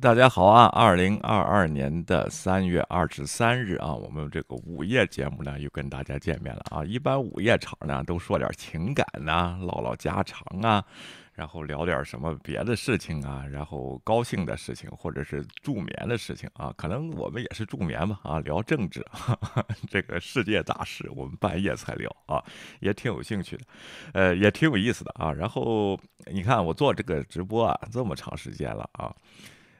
[0.00, 0.66] 大家好啊！
[0.66, 6.84] 二零二二年的三月二十三日啊，我们这个午夜节目呢又跟大家见面了啊。
[6.84, 10.84] 一般午夜场呢都说点情感呐，唠唠家常啊，
[11.32, 16.72] 然后聊点什么别的事情啊，然后高兴的事情或者是助眠的事情啊。
[16.76, 19.04] 可能我们也是助眠吧啊，聊政治，
[19.90, 22.40] 这个世界大事我们半夜才聊啊，
[22.78, 23.64] 也挺有兴趣的，
[24.12, 25.32] 呃，也挺有意思的啊。
[25.32, 29.12] 然后你看我做这个直播啊，这么长时间了啊。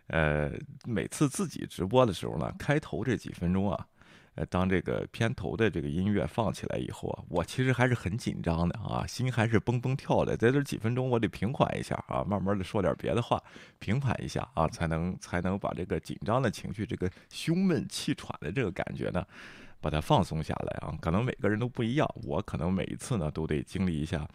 [0.08, 0.50] 呃，
[0.84, 3.86] 每次自己直播的时候呢，开头这几分钟啊，
[4.36, 10.36] 呃，当这个片头的这个音乐放起来以后啊，我其实还是很紧张的啊，心还是蹦蹦跳的。
[10.36, 13.42] 在这几分钟，我得平缓一下啊，慢慢的说点别的话，
[13.78, 19.22] 平缓一下啊，才能才能把这个紧张的情绪、这个胸闷气喘的这个感觉呢，
[19.80, 20.96] 把它放松下来啊。
[21.02, 24.26] 可能每个人都不一样，我可能每一次呢都得经历一下。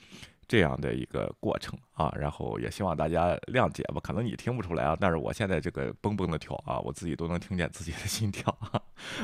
[0.45, 3.99] 这样的一个过程啊，然后也希望大家谅解吧。
[4.02, 8.55] 可能你听不出来啊，但是我现在这个蹦蹦的跳啊，我自己都能听见自己的心跳。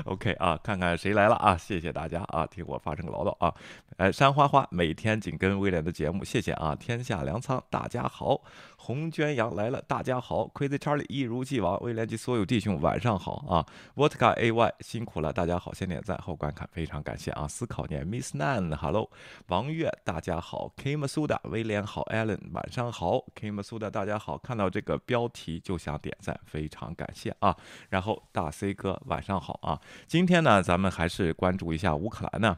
[0.05, 1.57] OK 啊，看看谁来了啊？
[1.57, 3.53] 谢谢大家啊，听我发声唠叨啊。
[3.97, 6.75] 哎，山花花每天紧跟威廉的节目，谢谢啊。
[6.75, 8.41] 天下粮仓，大家好。
[8.77, 10.47] 红娟羊来了，大家好。
[10.53, 13.65] Crazy Charlie 一如既往，威廉及所有弟兄晚上好啊。
[13.95, 17.47] Vodka AY 辛苦了，大家好，先点赞后观看，非常感谢啊。
[17.47, 19.09] 思考念 Miss Nan，Hello。
[19.47, 20.71] 王月大家好。
[20.77, 23.23] Kim Suda 威廉好，Allen 晚上好。
[23.33, 27.55] Kim Suda 大家好，看到这个标题就想点赞，非常感谢啊。
[27.87, 29.79] 然后大 C 哥晚上好啊。
[30.07, 32.57] 今天呢，咱们还是关注一下乌克兰呢。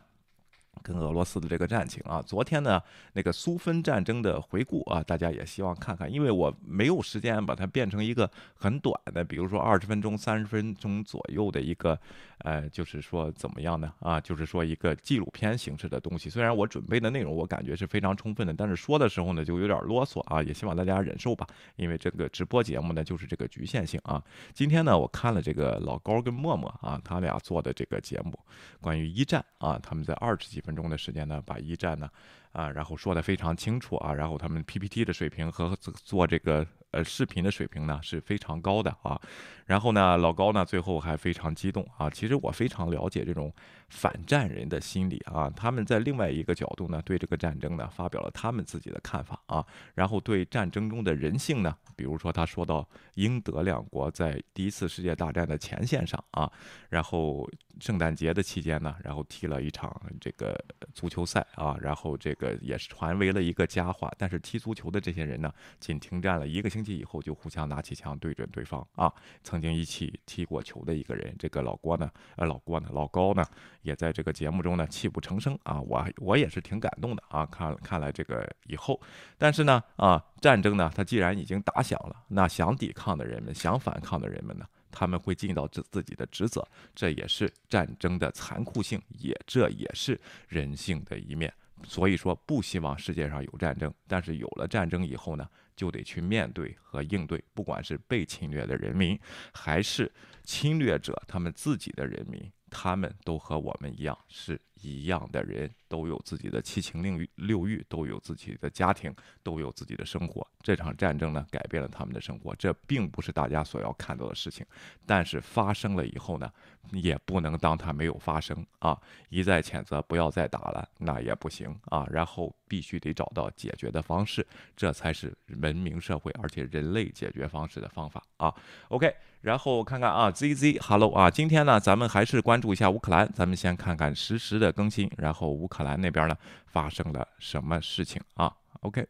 [0.82, 2.82] 跟俄罗斯的这个战情啊，昨天呢
[3.14, 11.98] 那个苏芬战争的回顾啊，大家也希望看看，因为我没有时间把它变成一个很短的，比如说二十分钟、三十分钟左右的一个，
[12.40, 13.94] 呃，就是说怎么样呢？
[14.00, 16.30] 啊，就是说一个纪录片形式的东西。
[16.30, 24.24] 虽然我准备的内容我感觉是非常充分的，但是说的时候呢就有点啰嗦啊，也希望大家忍受吧，因为这个直播节目呢就是这个局限性啊。
[24.54, 28.40] 今天呢我看了这个老高跟默默啊，他俩做的这个节目，
[28.80, 30.71] 关于一战啊，他们在二十几分。
[30.72, 32.10] 分钟的时间呢，把一战呢，
[32.52, 36.66] 啊，然后说的非常清楚啊，然后他们 PPT 的水平和做这个。
[36.92, 39.18] 呃，视频的水平呢是非常高的啊，
[39.66, 42.10] 然后呢，老高呢最后还非常激动啊。
[42.10, 43.50] 其实我非常了解这种
[43.88, 49.66] 反战人的心理啊，他们在另外一个角度呢，对这个战争呢发表了他们自己的看法啊。
[49.96, 56.52] 然后对战争中的人性呢，比如说他说到英德两国在第一次世界大战的前线上啊，
[56.90, 60.62] 然后圣诞节的期间呢，然后踢了一场这个
[60.94, 64.14] 足球赛啊，然后这个也是传为了一个佳话。
[64.18, 66.92] 但是踢足球的这些人呢，仅停战了一个星期。
[67.02, 69.12] 以后就互相拿起枪对准对方啊！
[69.44, 73.44] 曾经一起踢过球的一个人，这个老郭呢，呃，老郭呢，老高呢，
[73.82, 75.80] 也在这个节目中呢泣不成声啊！
[75.82, 77.46] 我我也是挺感动的啊！
[77.46, 79.02] 看看来这个以后，
[79.38, 90.20] 但是呢，啊，战争呢，它既然已经打响了，那想抵抗的人们，想反抗的人们呢，他们会尽到自自己的职责，这也是战争的残酷性，也这也是
[90.50, 91.52] 人性的一面。
[91.84, 95.48] 所以说，不希望世界上有战争，但是有了战争以后呢？
[95.74, 99.20] 就得去面对和应对，不管是被侵略的人民，
[99.52, 100.12] 还是
[100.44, 105.70] 侵略者他们自己的人民，他们都和我们一样是一样的人。
[105.92, 110.48] 都有自己的七情六欲，六欲都有自己的家庭，都有自己的生活。
[110.64, 114.66] 这场战争呢，改变了他们的生活，这并不是大家所要看到的事情。
[115.06, 116.50] 但是发生了以后呢，
[116.94, 118.98] 也不能当它没有发生啊！
[119.28, 122.08] 一再谴责不要再打了，那也不行啊！
[122.10, 128.56] 然后必须得找到解决的方式，这才是文明社会，而且人类解决方式的方法啊
[128.88, 135.82] ！OK，然后看看啊，ZZ，Hello 啊，今天呢，咱们还是关注一下乌克兰，咱们先看看实时的更新，然后乌克。
[135.82, 136.36] 兰那边呢
[136.68, 139.04] 发生了什么事情啊？OK，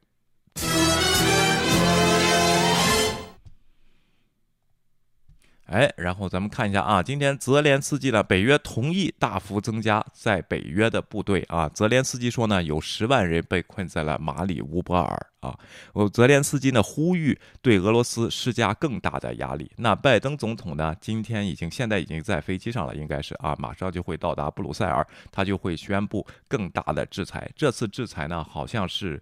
[5.66, 11.68] 哎，然后咱们看一下啊，今天泽连斯基呢，北约同意大幅增加在北约的部队啊。
[11.68, 15.58] 泽连斯基说呢，有十万人被困在了马里乌波尔啊。
[15.94, 19.70] 我泽连斯基呢呼吁对俄罗斯施加更大的压力。
[19.78, 27.52] 那拜登总统呢，今天已经现在已经在飞机上了，应该是啊，马上就会到达布鲁塞尔，他就会宣布更大的制裁。
[27.56, 29.22] 这次制裁呢，好像是。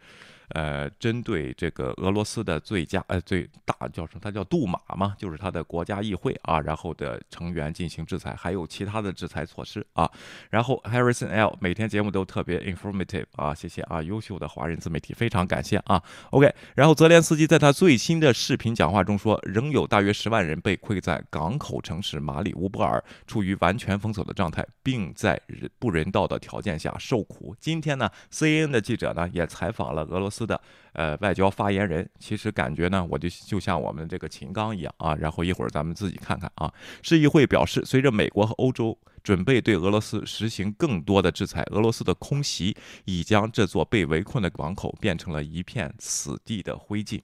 [0.56, 4.19] 呃，针对这个俄罗斯的最佳呃最大叫什么？
[4.19, 10.10] 它叫杜马嘛，就是它的国家议会啊，然后的成员进行制裁，还有其他的制裁措施啊。
[10.50, 16.01] 然后 Harrison L 每天节目都特别 informative 啊，谢谢啊，优秀的华人自媒体，非常感谢啊。
[16.32, 27.56] OK，然后泽连斯基在他最新的视频讲话中说，仍有大约十万人被困在港口城市马里乌波尔，处于完全封锁的状态，并在人不人道的条件下受苦。
[27.60, 30.40] 今天呢，CNN 的记者呢也采访了俄罗斯。
[30.40, 30.62] 斯的
[30.94, 32.10] 呃外交发言人。
[32.18, 35.14] 其实感觉呢，我就就像我们这个秦刚一样啊。
[35.16, 36.74] 然后一会儿咱们自己看看啊。
[37.02, 42.75] 市议会表示，随着美国和欧洲准备对俄罗斯实行更多的制裁，俄罗斯的空袭
[43.06, 47.21] 已将这座被围困的港口变成了一片死地的灰烬。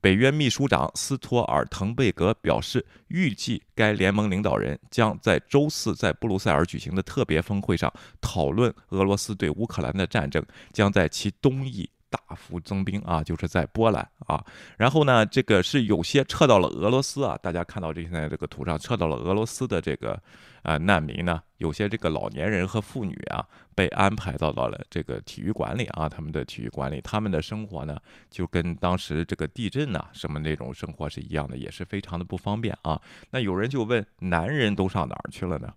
[0.00, 10.42] 北约秘书长斯托尔滕贝格表示，预计该联盟领导人将在周四在布鲁塞尔举行的特别峰会上讨论俄罗斯对乌克兰的战争
[10.72, 14.44] 将在其东翼大幅增兵啊，就是在波兰啊。
[14.76, 20.20] 然后呢，这个是有些撤到了俄罗斯啊，大家看到这现在这个图上撤到了俄罗斯的这个。
[20.62, 21.42] 啊，难民呢？
[21.56, 23.42] 有些这个老年人和妇女啊，
[23.74, 27.98] 被安排到到了这个体育馆里啊，他们的体育馆里，他们的生活呢，
[28.28, 33.00] 就跟当时这个地震呐什么那种生活是一样的，也是非常的不方便啊。
[33.30, 35.72] 那有人就问，男人都上哪儿去了呢？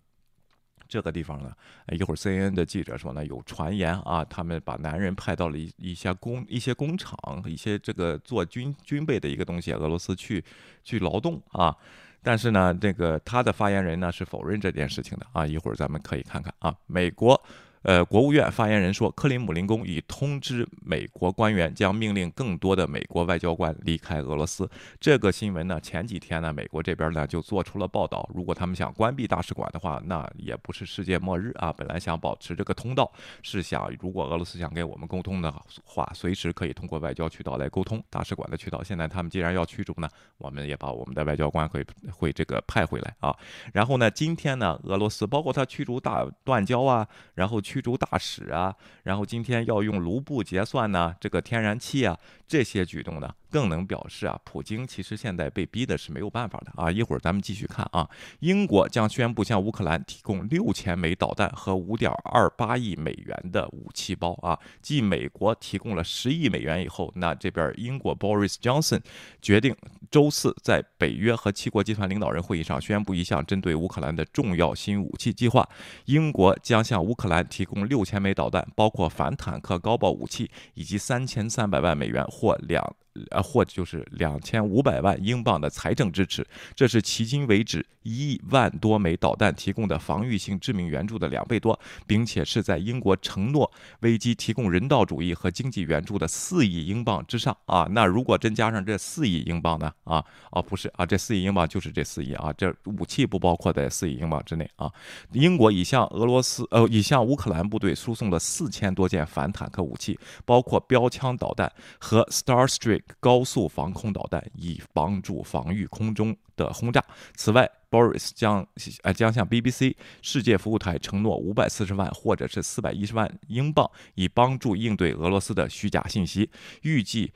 [0.88, 1.52] 这个地方呢，
[1.92, 10.44] 一会儿 CNN 的记者说呢，有传言啊，他们把男人派到了一一些工一些工厂，一些这个做军军备的一个东西，俄罗斯去
[10.84, 11.76] 去劳动啊。
[12.22, 15.46] 但是呢，这个他的发言人呢是否认这件事情的啊？
[15.46, 17.42] 一会儿咱们可以看看啊，美国。
[17.84, 24.70] 呃，国务院发言人说，克林姆林宫已通知美国官员，将命令更多的美国外交官离开俄罗斯。
[25.02, 28.30] 这个新闻呢，前几天呢，美国这边呢就做出了报道。
[28.34, 31.74] 如果他们想关闭大使馆的话，那也不是世界末日啊。
[31.74, 35.54] 本来想保持这个通道，是想如果俄罗斯想跟我们沟通的
[35.84, 38.82] 话，随时可以通过外交渠道来沟通大使馆的渠道。
[38.82, 40.08] 现在他们既然要驱逐呢，
[40.38, 43.36] 我们也把我们的外交官会会这个派回来啊。
[43.74, 47.06] 然后呢，今天呢，俄罗斯包括他驱逐大断交啊，
[47.36, 47.62] 然后。
[47.74, 52.16] 驱逐大使啊，然后今天要用卢布结算呢，这个天然气啊，
[52.48, 53.34] 这些举动呢。
[53.54, 56.92] 更能表示啊，普京其实现在被逼的是没有办法的啊。
[56.92, 58.10] 一会儿咱们继续看啊，
[58.40, 64.58] 英国将宣布向乌克兰提供六千枚导弹和五点二八亿美元的武器包啊。
[64.82, 69.02] 继美国提供了十亿美元以后，那这边英国 Boris Johnson
[69.40, 69.76] 决定
[70.10, 75.70] 周四在北约和七国集团领导人会议上宣布一项针对乌克兰的重要新武器计划。
[76.06, 82.84] 英国将向乌克兰提供六千枚导弹，包括反坦克高爆武器，以及三千三百万美元或两。
[83.30, 86.46] 呃，或者就是两千五百万英镑的财政支持，
[86.76, 97.88] 这是迄今为止一万多枚导弹提供的防御性致命援助的两倍多，并且是在英国承诺危机提供人道主义和经济援助的四亿英镑之上啊。
[97.92, 99.94] 那如果真加上这四亿英镑呢？
[100.06, 104.92] 啊，哦，不是啊，这四亿英镑就是这四亿啊，这武器不包括在四亿英镑之内啊。
[105.34, 113.03] 英国已向俄罗斯呃，已向乌克兰部队输送了四千多件反坦克武器，包括标枪导弹和 Starstreak。
[113.20, 117.04] 高速防空导弹以帮助防御空中的轰炸。
[117.36, 118.66] 此外，Boris 将
[119.04, 126.50] 呃将向 BBC 世界服务台承诺五百四十万或者是四百一十万英镑，以帮助应对俄罗斯的虚假信息。
[126.82, 127.32] 预计，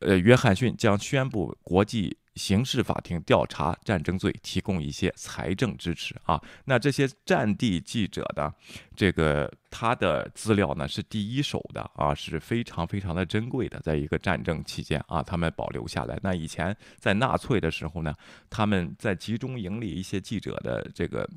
[0.00, 2.16] 呃，约翰逊将宣布国际。
[2.34, 6.40] 刑事法庭调查战争罪，提供一些财政支持啊。
[6.64, 8.52] 那这些战地记者的
[8.96, 16.18] 这个他的资料呢，是第一手的啊，是非常非常的珍贵的，在一个战争期间啊，他们保留下来。
[16.22, 18.14] 那以前在纳粹的时候呢，
[18.48, 21.28] 他们在集中营里一些记者的这个。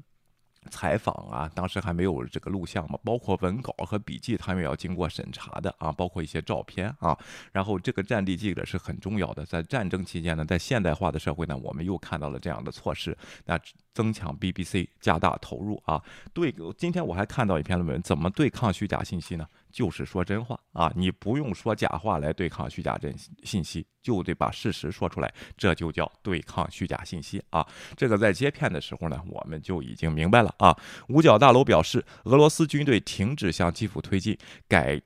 [0.69, 7.17] 采访啊，当时还没有这个录像嘛，包括文稿和笔记，他们也要经过审查的啊，包括一些照片啊。
[7.51, 13.59] 然后这个战地记者是很重要的，在战争期间呢，在现代化的社会呢，我们又看到了这样的措施，那
[13.93, 16.01] 增强 BBC 加大投入啊。
[16.33, 19.47] 对，今天我还看到一篇论文，怎么对抗虚假信息呢？
[19.75, 23.13] 就是说真话啊，你不用说假话来对抗虚假真
[23.43, 27.67] 信息，就得把事实说出来，这就叫对抗虚假信息啊。
[27.97, 30.73] 这个在接片的时候呢，我们就已经明白了啊。
[31.09, 34.37] 五角大楼表示，俄罗斯军队停止向基辅推进，
[34.69, 35.01] 改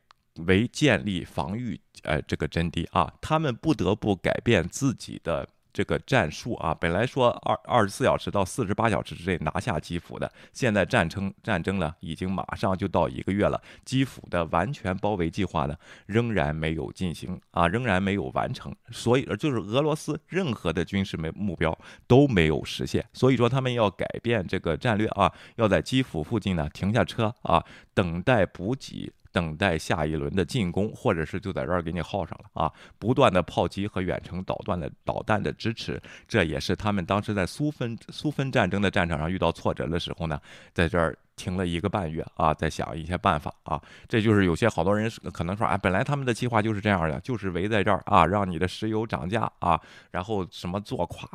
[0.45, 5.49] 为建立防御呃这个阵地啊，他们不得不改变自己的。
[5.71, 29.11] 这个战术啊，本来说二二十四小时到四十八小时之内拿下基辅的，现在战争战争呢，已经马上就到一个月了，基辅的完全包围计划呢，仍然没有进行啊，仍然没有完成，所以就是俄罗斯任何的军事目目标都没有实现，所以说他们要改变这个战略啊，要在基辅附近呢停下车啊，等待补给。
[29.31, 32.71] 等待下一轮的进攻，或者是就在这儿给你耗上了啊！
[32.97, 40.39] 不断的炮击和远程导弹的导弹的支持，这也是他们当时在苏芬苏芬战争的战场上遇到挫折的时候呢，
[40.73, 41.17] 在这儿。
[41.39, 43.81] 停了一个半月啊，在想一些办法啊。
[44.09, 49.79] 这就是有些好多人可能说，哎，本来他们的计划就是这样的，就是围在这儿啊，让你的石油涨价啊，
[50.11, 51.29] 然后什么做垮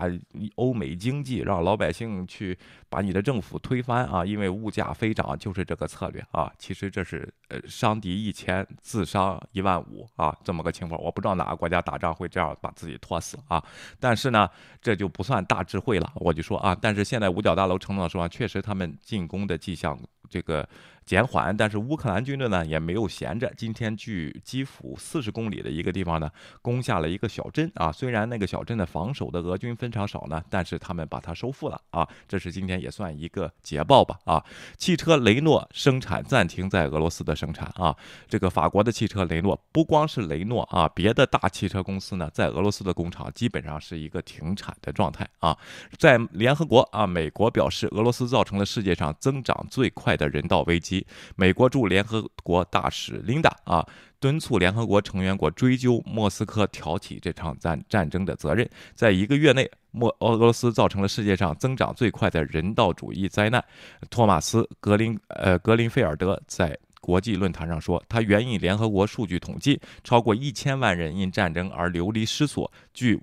[0.57, 2.57] 欧美经济，让老百姓去
[2.91, 6.53] 把你的政府推翻啊，因为物价飞涨，就是这个策略啊。
[6.59, 11.01] 其实这是呃伤敌一千，自伤一万五啊，这么个情况。
[11.01, 13.65] 我不知道哪个国家打仗会这样把自己拖死啊。
[13.99, 14.49] 但是呢，
[14.83, 16.13] 这就不算大智慧了。
[16.17, 20.69] 我就说啊，但是现在五角大楼承诺说，确实他们进攻的迹象，上这个。
[21.07, 23.53] 减缓，但是乌克兰军队呢也没有闲着。
[23.59, 26.31] 今天距基辅四十公里的一个地方呢，
[26.63, 27.93] 攻下了一个小镇啊。
[27.93, 32.09] 虽然那个小镇的防守的俄军非常少呢，但是他们把它收复了啊。
[32.27, 34.43] 这是今天也算一个捷报吧啊。
[34.79, 37.95] 汽车雷诺生产暂停在俄罗斯的生产啊。
[38.27, 45.55] 这个法国的汽车雷诺不光是雷诺啊，别的大汽车公司呢在俄罗斯的工厂基本上是一个停产的状态啊。
[45.99, 51.07] 在联合国啊，美国表示俄罗斯造成了世界上增长最快的人道危机。
[51.37, 53.87] 美国驻联合国大使琳达啊，
[54.19, 58.69] 敦促联合国成员国追究莫斯科挑起这场战战争的责任。
[58.95, 63.65] 在一个月内，莫俄罗斯造成了世界上增长最快的人道主义灾难。
[64.11, 72.73] 托马斯格林呃格林菲尔德在国际论坛上说，他援引联合国数据统计，超过一千万人因战争而流离失所。
[72.95, 73.21] 据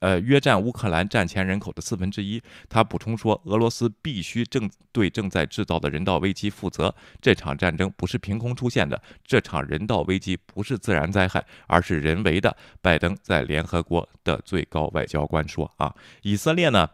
[0.00, 2.42] 呃，约占乌克兰战前人口的四分之一。
[2.68, 6.94] 他补充说，俄罗斯必须正对正在制造的人道危机负责。
[7.20, 12.56] 这场战争不是凭空出现的，这场人道危机不是自然灾害，而是人为的。
[12.80, 16.88] 拜登在联合国的最高外交官说：“啊，以色列呢？”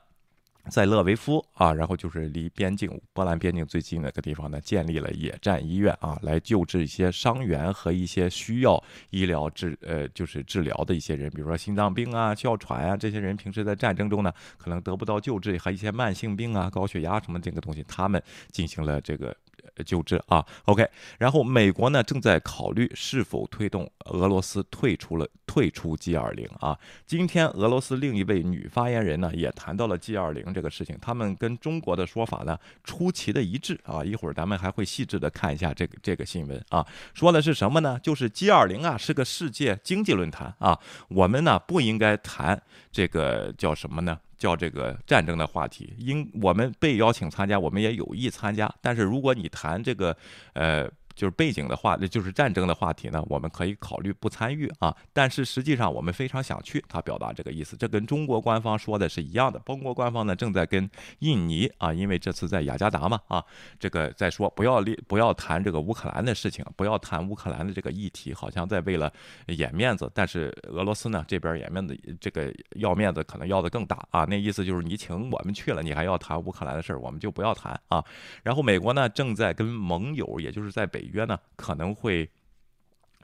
[0.71, 19.37] 在勒维夫啊，然后就是离边境波兰边境最近的一个地方呢，建立了野战医院啊，来救治一些伤员和一些需要医疗治呃就是治疗的一些人，比如说心脏病啊、哮喘啊，这些人平时在战争中呢可能得不到救治，和一些慢性病啊、高血压什么这个东西，他们进行了这个。
[19.85, 26.78] 救治啊，OK，然后美国呢正在考虑是否推动俄罗斯退出了退出 G20 啊。
[27.06, 34.04] 今天俄罗斯另一位女发言人呢也谈到了 G20 这个事情，他们跟中国的说法呢出奇的一致啊。
[34.04, 37.99] 一会儿咱们还会细致的看一下这个这个新闻啊，说的是什么呢？
[38.02, 40.78] 就是 G20 啊是个世界经济论坛啊，
[41.09, 44.18] 我们呢不应该谈这个叫什么呢？
[44.45, 48.71] 叫这个战争的话题，应我们被邀请参加，我们也有意参加。
[48.83, 50.15] 但是如果你谈这个，
[50.53, 50.91] 呃。
[51.14, 54.94] 就是背景的话，那就是战争的话题呢，我们可以考虑不参与啊。
[55.12, 59.61] 但是实际上我们非常想去，他表达这个意思，这跟中国官方说的是一样的。
[59.61, 60.90] 中国官方呢正在跟
[61.21, 63.44] 印尼啊，因为这次在雅加达嘛啊，
[63.78, 69.12] 这个在说不要立不要谈这个乌克兰的事情，不要谈乌克兰的这个议题，好像在为了
[69.47, 70.11] 掩面子。
[70.12, 74.25] 但是俄罗斯呢这边掩面子，这个要面子可能要的更大啊。
[74.25, 78.04] 那意思就是你请我们去了，你还要谈乌克兰的事儿，我们就不要谈啊。
[78.42, 81.03] 然后美国呢正在跟盟友，也就是在北。
[81.12, 82.30] 约呢可能会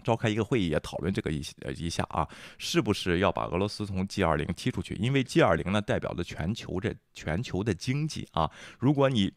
[0.03, 4.95] 召开一个会议，也讨论这个一呃一下啊，是不是要把俄罗斯从 G 二零踢出去？
[4.95, 9.33] 因为 G 二零呢代表着全球这全球的经济啊，如果你。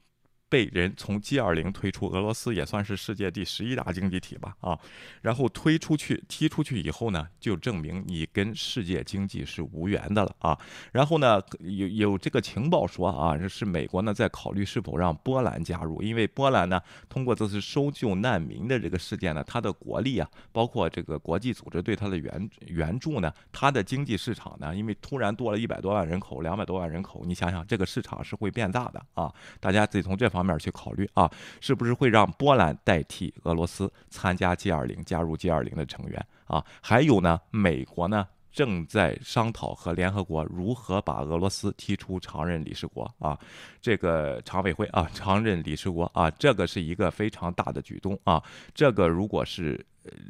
[0.53, 4.77] 被人从 G 二零推出，俄罗斯也算是世界第十一大经济体吧，啊，
[5.23, 10.55] 然后推出去、踢出去以后呢，就证明你跟世界经济是无缘的了啊。
[10.91, 16.79] 然后呢，有有这个情报说啊，是美国呢在考虑是否让波兰加入，因为波兰呢
[17.09, 29.33] 通过这次收救难民的这个事件呢，它的国力啊，包括这个国际组织对它的援援助呢，它的经济市场呢，因为突然多了一百多万人口、两百多万人口，你想想这个市场是会变大的啊。
[29.59, 30.42] 大家得从这方。
[30.45, 31.31] 面去考虑啊，
[31.61, 36.63] 是不是会让波兰代替俄罗斯参加 G 二零，加入 G 二零的成员啊？
[36.81, 43.39] 还有呢，美国呢正在商讨和联合国如何把俄罗斯踢出常任理事国啊，
[43.81, 49.85] 这个常委会啊，常任理事国啊，这个是一个非常大的举动啊，这个如果是。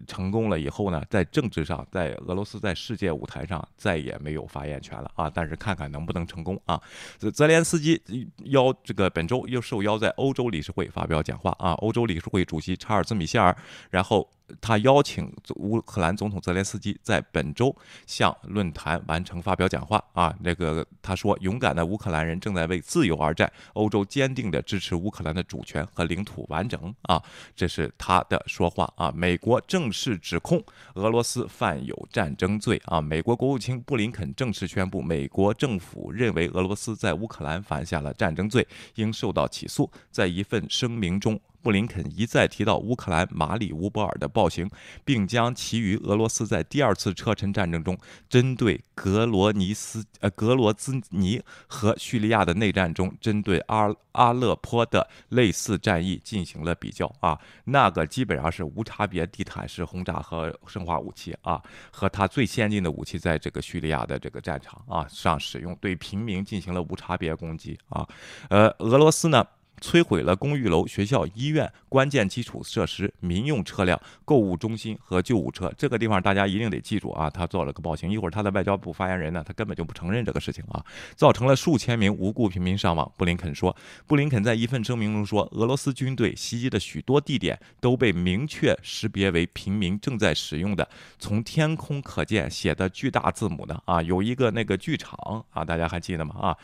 [0.08, 5.30] 成功了以后呢，在政治上，在俄罗斯在世界舞台上再也没有发言权了啊！
[5.30, 6.82] 但是看看能不能成功啊？
[7.18, 8.02] 泽泽连斯基
[8.46, 11.72] 邀这个本周又受邀在欧洲理事会发表讲话啊！
[11.74, 13.56] 欧洲理事会主席查尔斯米歇尔，
[13.90, 14.30] 然后。
[14.62, 27.22] 他邀请乌克兰总统泽连斯基在本周向论坛完成发表讲话啊，那个他说，勇敢的乌克兰人正在为自由而战，欧洲坚定地支持乌克兰的主权和领土完整啊，
[27.56, 29.12] 这是他的说话啊。
[29.16, 30.64] 美国正式指控
[30.96, 39.90] 俄罗斯犯有战争罪啊，美国国务卿布林肯正式宣布，美国政府认为俄罗斯在乌克兰犯下了战争罪，应受到起诉。
[40.12, 41.40] 在一份声明中。
[41.64, 44.70] 布林肯一再提到乌克兰马里乌波尔的暴行，
[45.06, 68.06] 并将其余俄罗斯在第二次车臣战争中针对格罗尼斯、呃格罗兹尼和叙利亚的内战中针对阿阿勒颇的类似战役进行了比较啊，那个基本上是无差别地毯式轰炸和生化武器啊，和他最先进的武器在这个叙利亚的这个战场啊上使用，对平民进行了无差别攻击啊，
[68.50, 69.48] 呃，俄罗斯呢？
[69.84, 75.70] 摧毁了公寓楼、学校、医院、关键基础设施、民用车辆、购物中心和救护车。
[75.78, 77.30] 这个地方大家一定得记住啊！
[77.30, 78.10] 他做了个暴行。
[78.10, 80.82] 一会儿他的外交部发言人呢，他根本就不承认这个事情啊，
[81.18, 83.12] 造成了数千名无辜平民伤亡。
[83.18, 83.76] 布林肯说，
[84.08, 90.88] 布林肯在一份声明中说，俄罗斯军队袭击的许多地点都被明确识别为平民正在使用的，
[91.20, 96.36] 从天空可见写的巨大字母的啊，有一个那个剧场啊，大家还记得吗？
[96.40, 96.58] 啊，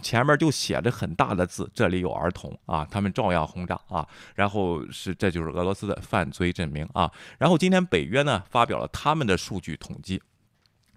[0.00, 2.58] 前面就写着很大的字，这里有儿童。
[2.66, 10.22] 啊，他们照样轰炸啊，然后是这就是俄罗斯的犯罪证明啊，然后今天北约呢发表了他们的数据统计，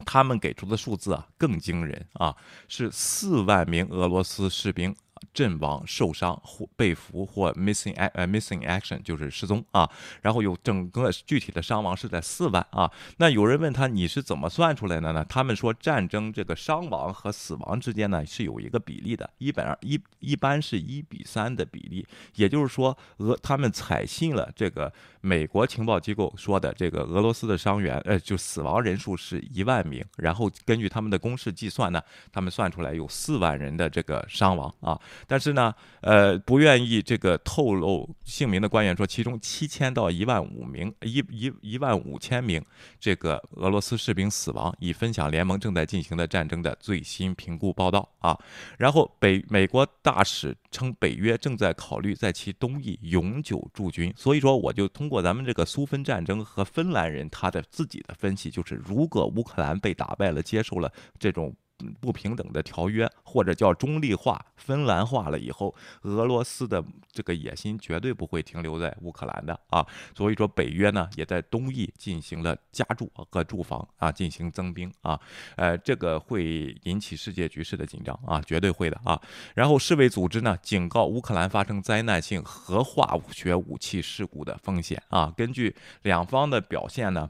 [0.05, 2.35] 他们给出的数字啊更惊人啊，
[2.67, 4.95] 是四万名俄罗斯士兵。
[5.35, 9.87] 阵亡、受伤或被俘或 missing 呃 missing action 就是失踪啊，
[10.21, 12.89] 然后有整个具体的伤亡是在四万啊。
[13.17, 15.25] 那有人问他你是怎么算出来的呢？
[15.27, 24.91] 他们说战争这个伤亡和死亡之间呢是有一个比例的，一百二一一般是一比三的比例，也就是说俄他们采信了这个
[25.25, 31.99] 美国情报机构说的这个俄罗斯的伤员呃就死亡人数是一万名，然后根据他们的公式计算呢，
[32.31, 34.99] 他们算出来有四万人的这个伤亡啊。
[35.25, 42.63] 但是呢，呃，不愿意这个透露姓名的官员说，其中七千到一万五名一一一万五千名
[42.99, 48.37] 这个俄罗斯士兵死亡，以分享联盟正在进行的战争的最新评估报道啊。
[48.77, 54.13] 然后北美国大使称，北约正在考虑在其东翼永久驻军。
[54.15, 61.55] 所以说，我就通过咱们这个苏芬战争和芬兰人他的自己的分析，就是如果乌克兰被打败了，接受了这种。
[61.99, 69.85] 不平等的条约，或者叫中立化、芬兰化了以后，俄罗斯的这个野心绝对不会停留在乌克兰的啊。
[70.15, 75.19] 所以说，北约呢也在东翼进行了加注和驻防啊，进行增兵啊。
[75.57, 79.21] 呃，这个会引起世界局势的紧张啊，绝对会的啊。
[79.53, 85.33] 然后，世卫组织呢警告乌克兰发生灾难性核化学武器事故的风险啊。
[85.35, 87.29] 根据两方的表现呢。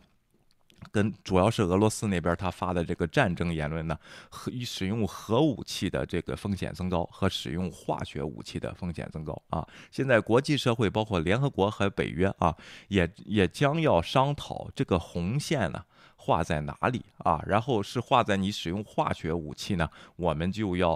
[0.91, 3.97] 跟主要是俄罗斯那边他发的这个战争言论呢，
[4.29, 9.67] 和使用核武器的这个风险增高和使用化学武器的风险增高啊。
[9.91, 12.55] 现在国际社会包括联合国和北约啊，
[12.87, 15.83] 也也将要商讨这个红线呢。
[16.25, 17.39] 画在哪里啊？
[17.45, 19.87] 然后是画在你使用化学武器呢？
[20.15, 20.93] 我们就要，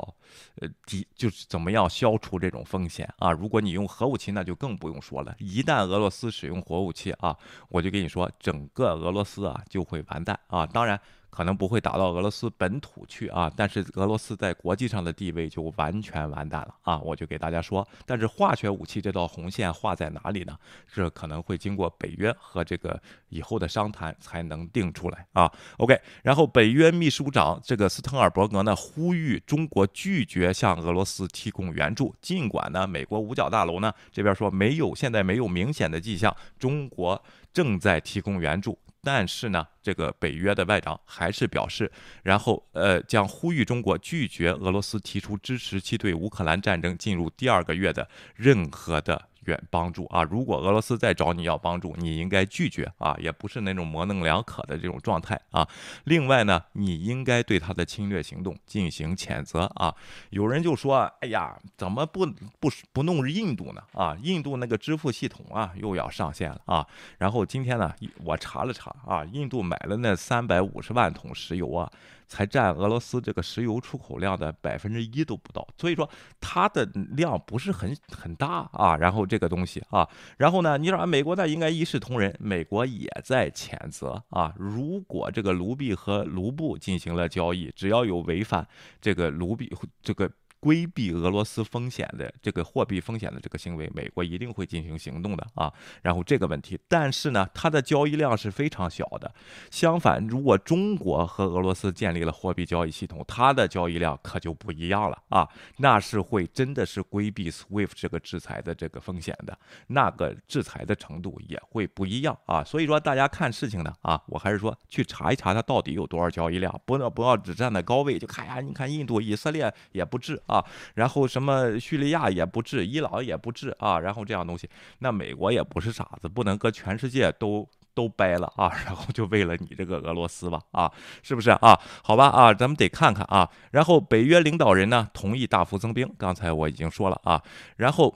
[0.55, 3.31] 呃，抵就是怎么样消除这种风险啊？
[3.31, 5.35] 如果你用核武器，那就更不用说了。
[5.37, 7.37] 一旦俄罗斯使用核武器啊，
[7.69, 10.65] 我就跟你说，整个俄罗斯啊就会完蛋啊！
[10.65, 10.99] 当然。
[11.29, 16.99] 可能不会打到俄罗斯本土去啊，但是俄罗斯在国际上的地位就完全完蛋了啊！
[16.99, 20.57] 我就给大家说，但是化学武器这道红线画在哪里呢？
[20.93, 25.51] 这可能会经过北约和这个以后的商谈才能定出来啊。
[25.77, 38.77] OK，然后北约秘书长这个斯滕尔伯格呢，呼吁中国拒绝向俄罗斯提供援助，尽管呢，美国五角大楼呢这边说没有，现在没有明显的迹象，中国正在提供援助。
[39.01, 41.91] 但是呢，这个北约的外长还是表示，
[42.23, 49.29] 然后呃，将呼吁中国拒绝俄罗斯提出支持其对乌克兰战争进入第二个月的任何的。
[49.49, 50.23] 愿帮助啊！
[50.23, 55.67] 如果俄罗斯再找你要帮助，你应该拒绝啊，也不是那种模棱两可的这种状态啊。
[56.05, 59.93] 另外呢，你应该对他的侵略行动进行谴责啊。
[60.29, 62.25] 有人就说：“哎呀，怎么不
[62.59, 63.81] 不不弄印度呢？
[63.93, 71.91] 啊，印度那个支付系统啊又要上线了啊。”然后今天呢，我查了查啊，印度买了那三百五十万桶石油啊。
[72.29, 78.95] 才占俄罗斯这个石油出口量的百分之一都不到，所以说它的量不是很很大啊。
[78.95, 84.53] 然后这个东西啊，然后呢，你说美国呢应该一视同仁，美国也在谴责啊。
[84.57, 88.65] 如果这个卢币和卢布进行了交易，只要有违反
[89.01, 89.69] 这个卢币
[90.01, 90.31] 这个。
[90.59, 95.71] 规避俄罗斯风险的这个货币风险的这个行为，美国一定会进行行动的啊。
[96.01, 99.33] 然后这个问题，但是呢，它的交易量是非常小的。
[99.71, 105.47] 相反，如果中国和俄罗斯建立了货币交易系统，它的交易量可就不一样了啊。
[105.77, 112.63] 那是会真的是规避 SWIFT 这个制裁的这个风险的，那个制裁的程度也会不一样啊。
[112.63, 118.59] 所以说，大家看事情呢啊，我还是说去查一查它到底有多少交易量，不能不要只站在高位就看呀。
[118.59, 120.41] 你看印度、以色列也不治。
[120.49, 130.91] 啊，然后什么叙利亚也不治，伊朗也不治啊，然后这样东西，那美国也不是傻子，不能搁全世界都都掰了啊，然后就为了你这个俄罗斯吧啊，
[131.23, 131.79] 是不是啊？
[132.03, 137.41] 好吧啊，咱们得看看啊，然后北约领导人呢同意大幅增兵，刚才我已经说了啊，
[137.77, 138.13] 然后。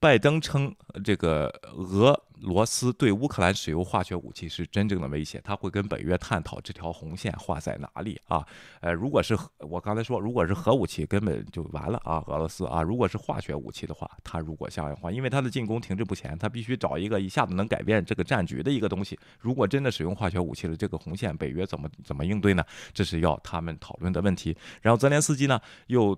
[0.00, 0.72] 拜登称，
[1.02, 8.46] 这个俄罗斯对乌克兰使用化学武器是真正的威胁，他会跟北约探讨这条红线画在哪里啊？
[8.80, 12.82] 呃，如果是我刚才说，如果是核武器，根本就完了啊，俄罗斯啊。
[12.82, 19.18] 如果是化学武器的话，他如果像话，因为他的进攻停滞不前，他必须找一个一下子能改变这个战局的一个东西。
[19.40, 22.62] 如果真的使用化学武器了，这个红线，北约怎么怎么应对呢？
[22.92, 24.56] 这是要他们讨论的问题。
[24.82, 26.16] 然后泽连斯基呢，又。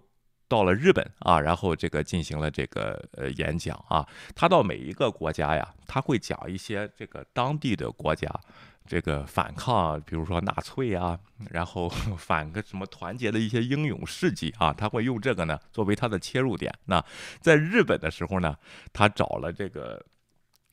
[0.51, 8.29] 到了日本啊，然后这个进行了这个呃演讲啊，他到每一个国家呀，他会讲一些这个当地的国家
[8.85, 11.17] 这个反抗，比如说纳粹啊，
[11.51, 16.75] 然后 反个什么团结的一些英勇事迹啊，他会用这个呢作为他的切入点。
[16.87, 17.03] 那
[17.41, 18.57] 在日本的时候呢，
[18.93, 20.05] 他找了这个。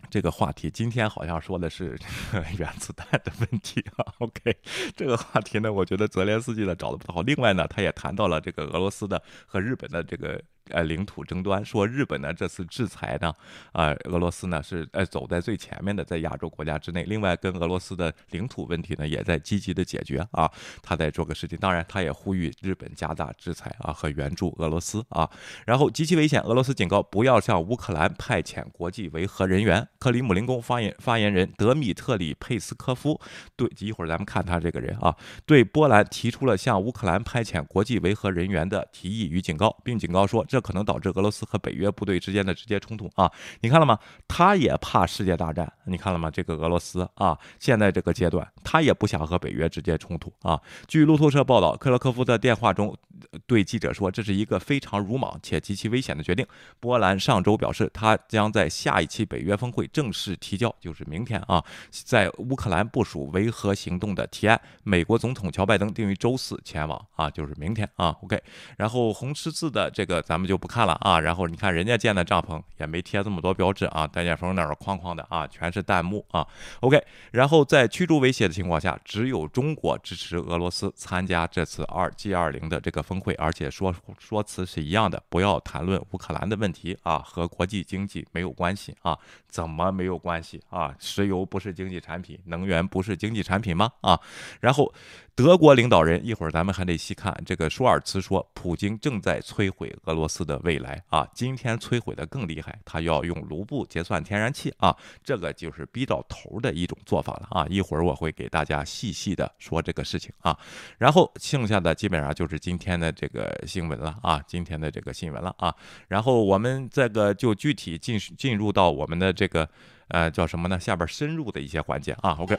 [0.10, 1.98] 这个话题今天好像说的是
[2.58, 4.06] 原子弹的问题啊。
[4.20, 4.56] OK，
[4.96, 7.22] 这个话题呢，我觉得泽连斯基呢找的不太好。
[7.22, 10.41] 另外呢，他也谈到了这个俄罗斯的和日本的这个。
[10.69, 13.34] 呃，领土争端，说日本呢这次制裁呢，
[13.71, 17.03] 啊，俄罗斯呢是呃走在最前面的，在亚洲国家之内。
[17.03, 20.51] 另外，跟俄罗斯的领土问题呢，也在积极的解决啊，
[20.82, 21.58] 他在做个事情。
[21.58, 25.30] 当然，他也呼吁日本加大制裁啊和援助俄罗斯啊。
[25.65, 29.88] 然后极其危险，俄罗斯警告不要向乌克兰派遣国际维和人员。
[29.99, 33.19] 克里姆林宫发言发言人德米特里佩斯科夫
[33.56, 40.57] 对，一会儿咱们看他这个人啊，对波兰提出了向乌克兰派遣国际维和人员的提议与警告，并警告说这。
[40.58, 43.32] 这可能导致俄罗斯和北约部队之间的直接冲突啊！
[43.62, 44.00] 你看了吗？
[44.28, 46.32] 他也怕世界大战，你看了吗？
[46.32, 50.60] 这个俄罗斯啊，现在这个阶段，他也不想和北约直接冲突啊。
[50.88, 52.98] 据路透社报道，克勒科夫在电话中
[53.46, 56.43] 对记者说：“这是一个非常鲁莽且极其危险的决定。”
[56.82, 64.60] 波兰上周表示，他将在下一期北约峰会正式提交，就是明天啊，在乌克兰部署维和行动的提案。
[64.82, 68.17] 美国总统乔拜登定于周四前往啊，就是明天啊。
[68.24, 68.41] OK，
[68.76, 70.46] 然后红十字的这个咱们。
[70.47, 76.47] 就不看了啊，然后你看人家建的帐篷也没贴这么多标志啊，戴建峰那儿哐哐的啊，全是弹幕啊。
[76.79, 89.17] OK，然后在驱逐威胁的情况下，只有中国支持俄罗斯参加这次二 G 二零的这个峰会，而且说说辞是一样的，不要谈论乌克兰的问题啊，和国际经济没有关系啊。
[89.49, 90.93] 怎么没有关系啊？
[90.99, 93.91] 石油不是经济产品，能源不是经济产品吗？
[94.01, 94.19] 啊，
[94.62, 94.93] 然后。
[95.38, 101.28] 德国领导人一会儿咱们还得细看这个舒尔茨说，普京正在摧毁俄罗斯的未来啊！
[101.32, 104.97] 今天摧毁的更厉害，他要用卢布结算天然气啊！
[105.23, 107.67] 这个就是逼到头的一种做法了啊！
[107.69, 110.58] 一会儿我会给大家细细的说这个事情啊。
[110.97, 115.71] 然后剩下的基本上就是今天的这个新闻了啊，今天的这个新闻了啊。
[116.08, 119.69] 然后我们这个就具体进进入到我们的这个
[120.08, 120.80] 呃叫什么呢？
[120.80, 122.36] 下边深入的一些环节啊。
[122.39, 122.58] OK。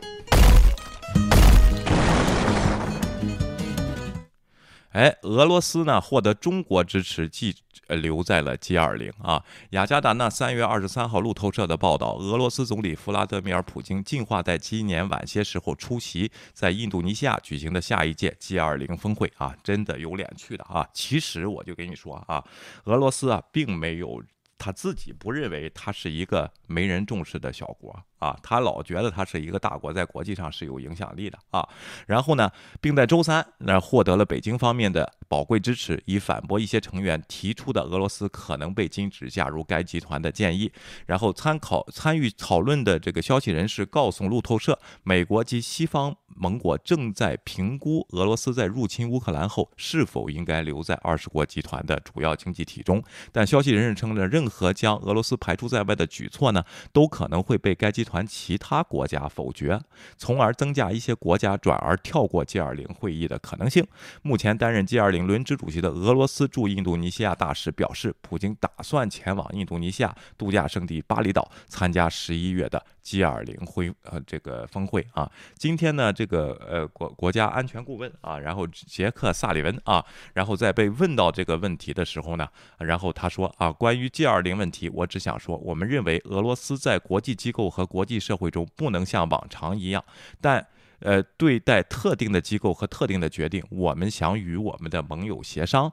[4.90, 7.54] 哎，俄罗斯呢获得中国支持，继
[7.88, 9.42] 留在了 G 二零啊。
[9.70, 20.88] 雅加达呢三月二十三号路透社的报道，俄罗斯总理弗拉德米尔普京计划在今年晚些时候出席在印度尼西亚举行的下一届 G 二零峰会啊，真的有脸去的啊。
[20.92, 22.42] 其实我就跟你说啊，
[22.84, 24.22] 俄罗斯啊并没有
[24.58, 27.98] 他自己不认为他是一个没人重视的小国。
[28.18, 31.66] 啊，他老觉得他是一个大国，在国际上是有影响力的啊。
[32.04, 40.72] 然后呢，并在周三那获得了北京方面的宝贵支持，以反驳一些成员提出的俄罗斯可能被禁止加入该集团的建议。
[41.06, 53.00] 然后参考参与讨论的这个消息人士告诉路透社，美国及西方盟国正在评估俄罗斯在入侵乌克兰后是否应该留在二十国集团的主要经济体中。
[53.30, 58.08] 但消息人士称呢，任何将俄罗斯排除在外的举措呢，都可能会被该集。
[58.08, 59.78] 团其他国家否决，
[60.16, 63.86] 从而增加一些国家转而跳过 G20 会议的可能性。
[64.22, 72.84] 目前担任 G20 轮值主席的俄罗斯驻印度尼西亚大使表示，普京打算前往印度尼西亚度假胜地巴厘岛参加十一月的。
[73.00, 80.04] G 二零会呃这个峰会啊，今天呢这个呃国国家安全顾问啊，然后杰克萨里文啊，
[80.34, 82.46] 然后在被问到这个问题的时候呢，
[82.80, 90.04] 然后他说啊，关于 G 二零问题，我只想说，我们认为俄罗斯在国际机构和国际社会中不能像往常一样，
[90.38, 90.66] 但
[91.00, 95.92] 呃对待特定的机构和特定的决定，我们想与我们的盟友协商。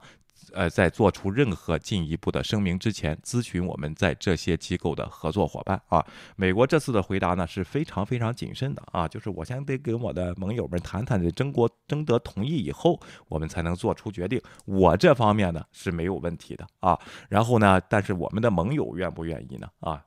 [0.54, 6.06] 呃，在做出任何进一步的声明之前，咨询我们在这些机构的合作伙伴啊。
[6.38, 14.40] 美国这次的回答呢是非常非常谨慎的啊，就是我先得跟我的盟友们谈谈，这争国征得同意以后，我们才能做出决定。
[14.66, 16.98] 我这方面呢是没有问题的啊。
[17.28, 19.68] 然后呢，但是我们的盟友愿不愿意呢？
[19.80, 20.02] 啊，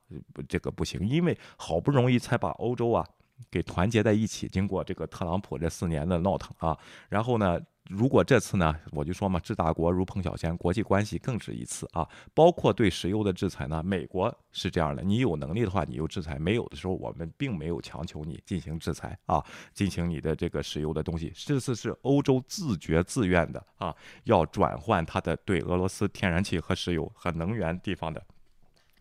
[0.48, 3.04] 这个不行，因为好不容易才把欧洲啊
[3.50, 7.60] 给团结在一起，经过这个特朗普这四年的闹腾啊，然后呢。
[7.90, 12.06] 如果这次呢，我就说嘛，治大国如烹小鲜，国际关系更是一次啊。
[12.34, 21.32] 包括对石油的制裁呢，美国是这样的，你有能力的话，你就制裁；没有的时候，我们并没有强求你进行制裁啊，进行你的这个石油的东西。
[21.34, 28.22] 这次是欧洲自觉自愿的啊，要转换它的对俄罗斯天然气和石油和能源地方的。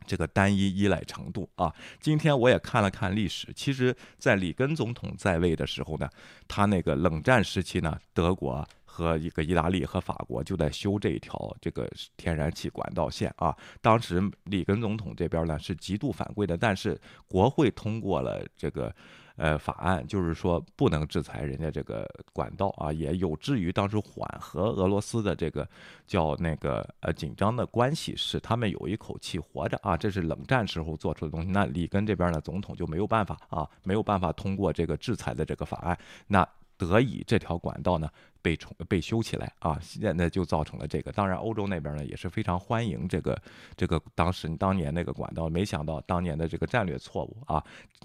[0.07, 3.51] 这个单一依赖程度啊，今天我也看了看历史。
[3.53, 6.09] 其实，在里根总统在位的时候呢，
[6.47, 13.55] 他那个冷战时期呢，德国和一个意大利和法国就在修这一条这个天然气管道线啊。
[13.81, 18.95] 当时里根总统这边呢是极度反对的，但是国会通过了这个。
[19.37, 25.67] 呃，法案就是说不能制裁人家这个管道啊，也有志于当时缓和俄罗斯的这个
[26.05, 29.95] 叫那个呃紧张的关系，使他们有一口气活着啊。
[29.95, 31.49] 这是冷战时候做出的东西。
[31.49, 35.97] 那里根这边呢，总统就没有办法啊，没有办法通过这个制裁的这个法案，
[36.27, 38.09] 那得以这条管道呢。
[38.47, 41.11] 被重被修起来啊，现在就造成了这个。
[41.11, 43.37] 当然，欧洲那边呢也是非常欢迎这个
[43.75, 45.49] 这个当时当年那个管道。
[45.49, 47.61] 没想到当年的这个战略错误啊，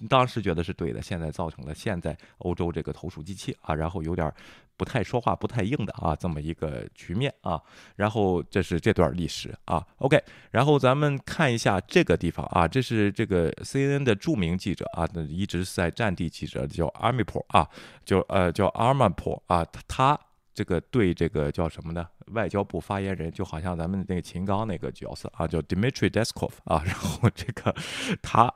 [0.08, 4.34] 当时觉得是对的，现在造成了现在欧洲这个投鼠忌器啊，然后有点
[4.76, 7.62] 不太说话不太硬的啊这么一个局面啊。
[7.94, 9.86] 然后这是这段历史啊。
[9.98, 17.68] OK，然后咱们看一下这个地方啊，这是这个 CNN 的著名记者啊，那一直在战地记者叫 Armpor 啊，
[18.04, 20.18] 就呃叫 Armpor 啊，他。
[20.54, 22.06] 这个对这个叫什么呢？
[22.28, 27.74] 外交部发言人就好像咱们那个秦刚那个角色啊，叫 Dmitry Deskov 啊，然后这个
[28.22, 28.52] 他。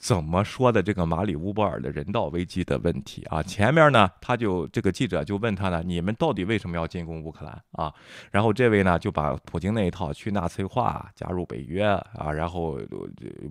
[0.00, 3.42] 怎么说的这个马里乌波尔的人道危机的问题啊？
[3.42, 7.92] 前面呢，他就这个记者就问他呢，你们到底为什么要进攻乌克兰啊？
[8.30, 12.80] 然后这位呢就把普京那一套去纳粹化、加入北约啊，然后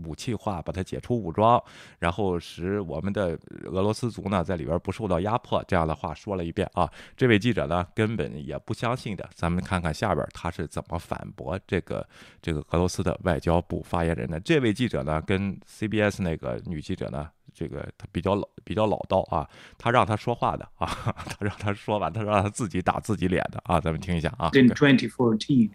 [0.03, 1.63] 武器化，把它解除武装，
[1.99, 6.89] 然后使我们的俄罗斯族呢在里边不受到压迫，这样的话说了一遍啊。
[7.15, 12.03] 这位记者呢根本也不相信的，咱们看看下边他是怎么反驳这个
[12.41, 14.39] 这个俄罗斯的外交部发言人的。
[14.39, 16.38] 这位记者呢跟 CBS 那。
[16.39, 19.47] 个女记者呢，这个她比较老，比较老道啊，
[19.77, 20.87] 她让她说话的啊，
[21.29, 24.49] 她让她说完，她让她自己打自己脸的啊，咱们听一下啊。
[24.53, 25.69] In 2014.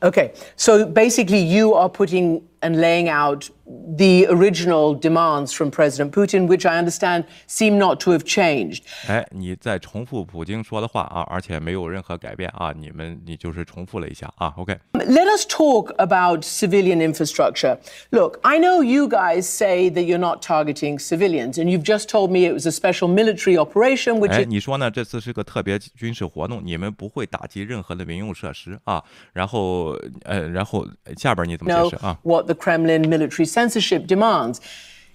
[0.00, 6.47] Okay, so basically, you are putting and laying out the original demands from President Putin,
[6.47, 8.83] which I understand seem not to have changed.
[9.07, 14.53] 哎，你在重复普京说的话啊，而且没有任何改变啊，你们你就是重复了一下啊。
[14.57, 17.77] OK。Let us talk about civilian infrastructure.
[18.11, 22.29] Look, I know you guys say that you're not targeting civilians, and you've just told
[22.29, 24.31] me it was a special military operation, which.
[24.31, 24.91] 哎，你说呢？
[24.91, 29.01] 这次是个特别军事活动，你们不会打击任何的民用设施啊。
[29.33, 30.85] 然后，呃，然后
[31.17, 32.17] 下边你怎么解释啊？
[32.23, 34.60] What the Kremlin military censorship demands.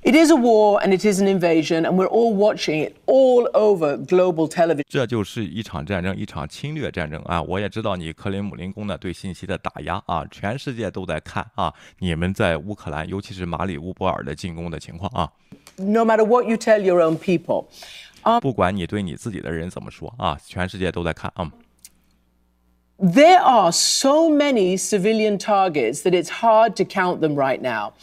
[0.04, 3.48] It is a war and it is an invasion, and we're all watching it all
[3.54, 4.82] over global television.
[4.89, 7.39] 这就是一场战争，一场侵略战争啊！
[7.44, 15.30] 我也知道你克林姆林宫呢对信息的打压啊，全世界都在看啊，你们在乌克兰，尤其是马里乌波尔的进攻的情况啊。
[15.78, 17.67] No matter what you tell your own people，
[18.24, 21.52] 啊，不管你对你自己的人怎么说啊，全世界都在看啊。
[23.02, 27.94] There are so many civilian targets that it's hard to count them right now.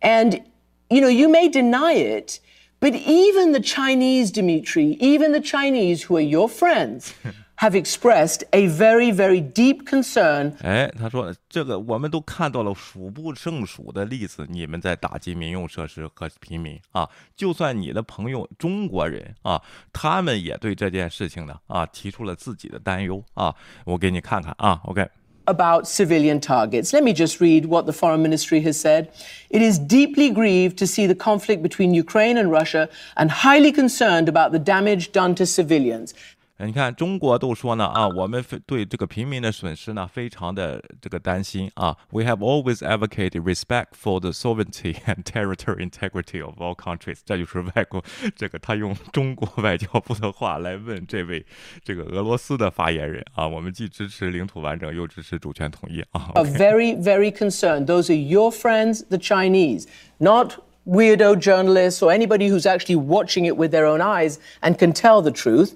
[0.00, 0.42] And,
[0.90, 2.40] you know, you may deny it,
[2.80, 7.12] but even the Chinese, Dimitri, even the Chinese who are your friends,
[7.57, 10.53] have expressed a very, very deep concern.
[10.61, 17.07] 哎，他说这个我们都看到了数不胜数的例子，你们在打击民用设施和平民啊。
[17.35, 19.61] 就算你的朋友中国人啊，
[19.93, 23.53] 他们也对这件事情呢啊提出了自己的担忧啊。
[23.85, 26.93] 我给你看看啊，OK。about civilian targets.
[26.93, 29.09] Let me just read what the Foreign Ministry has said.
[29.49, 32.87] It is deeply grieved to see the conflict between Ukraine and Russia
[33.17, 36.13] and highly concerned about the damage done to civilians.
[36.57, 41.97] 你看，中国都说呢啊，我们对这个平民的损失呢，非常的这个担心啊。
[42.11, 47.17] We have always advocated respect for the sovereignty and territorial integrity of all countries。
[47.25, 48.01] 这就是外国
[48.35, 51.45] 这个他用中国外交部的话来问这位
[51.83, 53.45] 这个俄罗斯的发言人啊。
[53.45, 56.31] 我们既支持领土完整，又支持主权统一啊。
[56.35, 57.87] Are very very concerned.
[57.87, 59.87] Those are your friends, the Chinese,
[60.19, 64.93] not weirdo journalists or anybody who's actually watching it with their own eyes and can
[64.93, 65.71] tell the truth.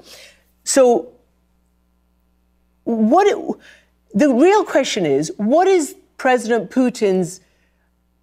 [0.63, 1.07] So,
[2.83, 3.37] what it,
[4.13, 7.39] the real question is what is President Putin's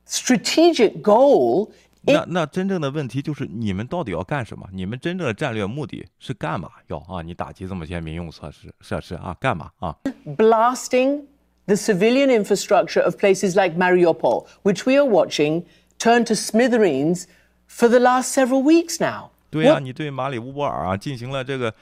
[0.07, 1.71] strategic goal
[2.07, 4.69] 那那真正的问题就是你们到底要干什么？
[4.73, 6.69] 你们真正的战略目的是干嘛？
[6.89, 9.97] 要啊，你打击这么些民用设施设施啊，干嘛啊？
[10.37, 11.23] blasting
[11.65, 15.65] the civilian infrastructure of places like Mariupol, which we are watching
[15.99, 17.25] turn to smithereens
[17.67, 19.31] for the last several weeks now.
[19.51, 21.75] 对呀、你对马里乌波尔啊进行了这个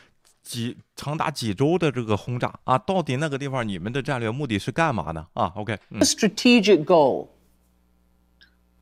[0.46, 5.26] 几长达几周的这个轰炸啊，到底那个地方你们的战略目的是干嘛呢？
[5.35, 7.28] 啊，OK，嗯 The strategic goal.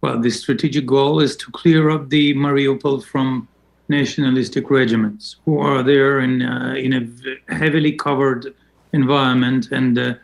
[0.00, 3.48] Well, the strategic goal is to clear up the Mariupol from
[3.88, 8.54] nationalistic regiments who are there in uh, in a v- heavily covered
[8.92, 10.14] environment, and uh,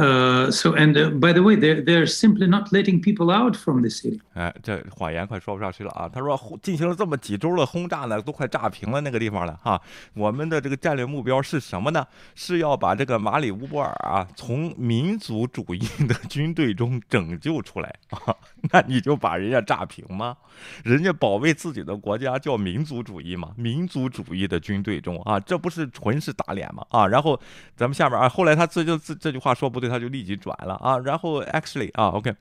[0.00, 3.88] uh, so and by the way, they're they're simply not letting people out from the
[3.90, 4.18] city.
[4.34, 6.08] 哎，这谎言快说不上去了啊！
[6.08, 9.80] 他说进行了这么几周的轰炸呢，都快炸平了那个地方了哈、
[10.14, 12.06] 我们的这个战略目标是什么呢？
[12.34, 18.34] 是要把这个马里乌波尔啊从民族主义的军队中拯救出来啊！
[18.72, 20.36] 那你就把人家炸平吗？
[20.84, 23.50] 人家保卫自己的国家叫民族主义吗？
[23.56, 26.86] 民族主义的军队中啊，这不是纯是打脸吗？
[26.88, 27.06] 啊！
[27.06, 27.38] 然后
[27.76, 30.97] 咱们下面啊，后来他这就这这句话说不对，他就立即转了啊。
[30.99, 32.35] 然后 actually 啊，OK。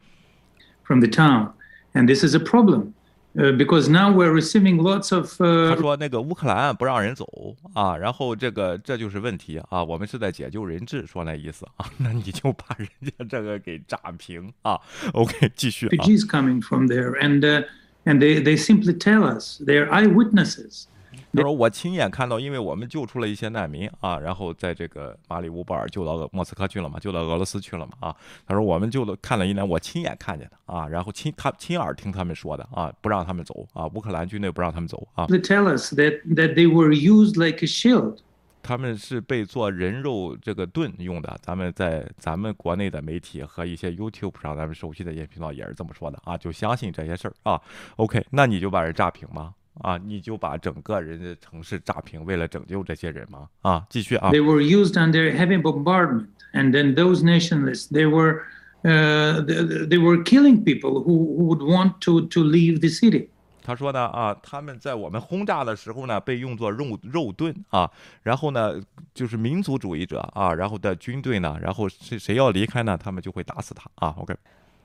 [0.84, 1.52] from the town.
[1.94, 2.92] And this is a problem
[3.38, 7.26] uh, because now we're receiving lots of 他 uh, 说那个乌克兰不让人走
[7.72, 14.80] 啊，然后这个这就是问题啊，我们是在解救人质，说那意思啊，那你就把人家这个给炸平啊。
[15.12, 15.90] OK，继续啊。
[15.90, 17.12] refugees coming from there.
[17.20, 17.64] And, uh,
[18.04, 20.86] and they, they simply tell us, they're eyewitnesses.
[21.33, 28.15] 他说我亲眼看到，因为我们救出了一些难民啊，然后在这个马里乌波尔救到俄莫斯科去了嘛，救到俄罗斯去了嘛啊。
[28.47, 35.27] 他说我们救了看了一年，我亲眼看见的啊，然后亲他亲耳听他们说的啊，不让他们走啊，乌克兰军队不让他们走啊。
[35.27, 38.17] They tell us that, that they were used like a shield.
[38.61, 47.59] 他们是被做人肉这个盾用的，咱们在咱们国内的媒体和一些 YouTube 上咱们熟悉的一些频道也是这么说的啊，就相信这些事儿啊。
[47.95, 49.53] OK，那你就把人炸平吗？
[49.79, 53.47] 啊，你就把整个人的城市炸平，为了拯救这些人吗？
[53.61, 54.49] 啊，继续啊 They。
[54.49, 56.27] were used under heavy bombardment.
[56.51, 58.41] And then those nationalists, they were,
[58.83, 63.29] uh, they, they were killing people who, who would want to, to leave the city.
[63.61, 67.91] 他说呢啊，他们在我们轰炸的时候呢，被用作肉肉盾啊，
[68.23, 68.81] 然后呢，
[69.13, 74.15] 就是民族主义者啊，然后的军队呢，然后谁谁要离开呢，他们就会打死他啊。
[74.17, 74.35] OK。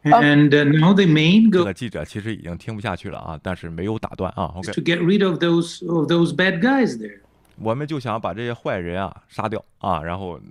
[0.04, 4.54] And uh, now the main 这 goal 个记者其实已经听不下去了啊，但是没有打断啊。
[4.56, 7.19] OK， is to get rid of those, of those bad guys there.
[7.62, 10.41] 我们就想把这些坏人啊杀掉啊，然后呃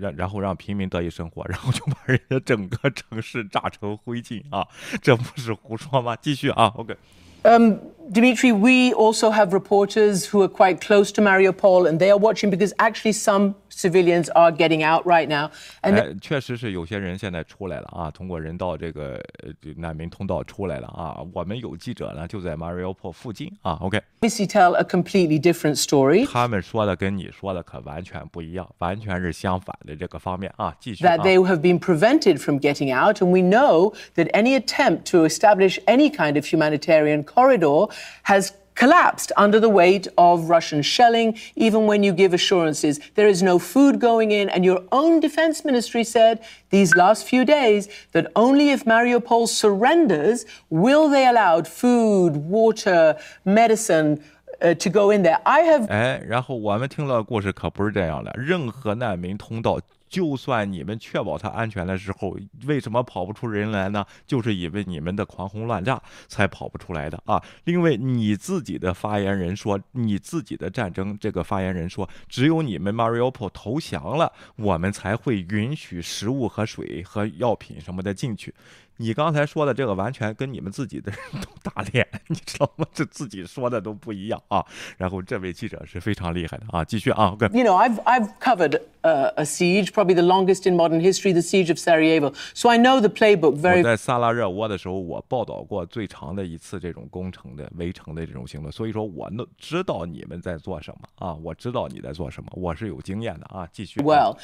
[0.00, 4.66] 让然后让平民得以生活，然后就把人家整个城市炸成灰烬啊，
[5.00, 6.16] 这不是胡说吗？
[6.16, 6.96] 继续啊，OK。
[7.44, 7.78] Um,
[8.10, 12.50] Dimitri, we also have reporters who are quite close to Mariupol, and they are watching
[12.50, 15.50] because actually some civilians are getting out right now.
[15.82, 21.24] And 哎，确实是有些人现在出来了啊，通过人道这个呃这难民通道出来了啊。
[21.32, 24.00] 我们有记者呢，就在 Mariupol 附近啊，OK。
[24.20, 30.74] obviously tell a completely different story 他们说的跟你说的可完全不一样，完全是相反的这个方面啊。
[30.80, 33.20] 继续啊 that。they have been prevented from getting out.
[33.20, 37.88] And we know that any attempt to establish any kind of humanitarian corridor
[38.24, 43.42] has collapsed under the weight of Russian shelling, even when you give assurances there is
[43.42, 44.50] no food going in.
[44.50, 50.44] And your own defense ministry said these last few days that only if Mariupol surrenders
[50.68, 54.20] will they allow food, water, medicine
[54.60, 55.40] uh, to go in there.
[55.46, 59.80] I have 哎，然后我们听到的故事可不是这样的，任何难民通道。
[60.11, 64.05] 就算你们确保它安全的时候，为什么跑不出人来呢？
[64.27, 67.41] 就是因为你们的狂轰乱炸才跑不出来的啊！
[67.63, 78.53] 另外你自己的发言人说，你自己的战争这个发言人说，只有你们 Mariupol 投降了，我们才会允许食物和水和药品什么的进去。
[79.01, 82.85] 你刚才说的这个完全跟你们自己的人都打脸，你知道吗？
[82.93, 84.63] 这自己说的都不一样啊。
[84.95, 91.41] 然后这位记者是非常厉害的啊，继续啊 you know, I've, I've covered uh, a siege, probably the longest in modern history, the
[91.41, 92.33] siege of Sarajevo.
[92.53, 104.03] So I know the playbook very 我在萨拉热窝的时候，我报道过最长的一次这种攻城的围城的这种行动，所以说我能知道你们在做什么啊，我知道你在做什么，我是有经验的啊，继续啊。
[104.03, 104.37] well.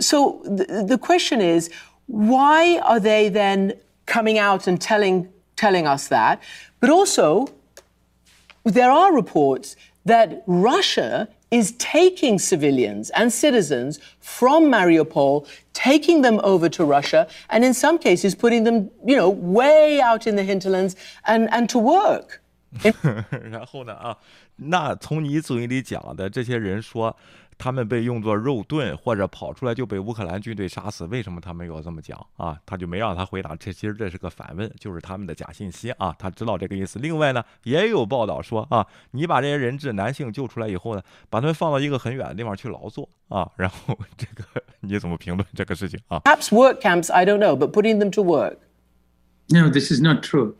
[0.00, 1.70] So the, the question is,
[2.07, 3.73] why are they then
[4.05, 6.41] coming out and telling, telling us that?
[6.79, 7.47] But also,
[8.63, 9.75] there are reports
[10.05, 17.63] that Russia is taking civilians and citizens from Mariupol, taking them over to Russia, and
[17.63, 21.79] in some cases putting them, you know, way out in the hinterlands and, and to
[21.79, 22.41] work.
[23.51, 24.17] 然后呢啊，
[24.55, 27.15] 那从你嘴里讲的这些人说，
[27.58, 31.04] 他们被用作肉盾，或者跑出来就被乌克兰军队杀死。
[31.06, 32.56] 为什么他没有这么讲啊？
[32.64, 33.56] 他就没让他回答。
[33.56, 36.14] 这其实这是个反问，就是他们的假信息啊。
[36.18, 36.98] 他知道这个意思。
[37.00, 43.50] 另外呢，也有报道说啊，你把这些人质男性救出来以后呢，把他们放到一个很远的地方去劳作啊。
[43.56, 44.44] 然后这个
[44.80, 48.58] 你怎么评论这个事情啊？Perhaps work camps, I don't know, but putting them to work.
[49.48, 50.54] No, this is not true.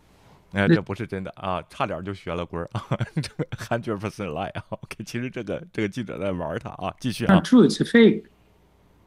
[0.53, 4.63] 哎，这不是真的啊，差点就学了龟儿啊，这个 hundred percent lie 啊。
[4.69, 7.33] OK，其实这个这个记者在玩他啊，继续啊。
[7.33, 8.25] Not true, it's a fake.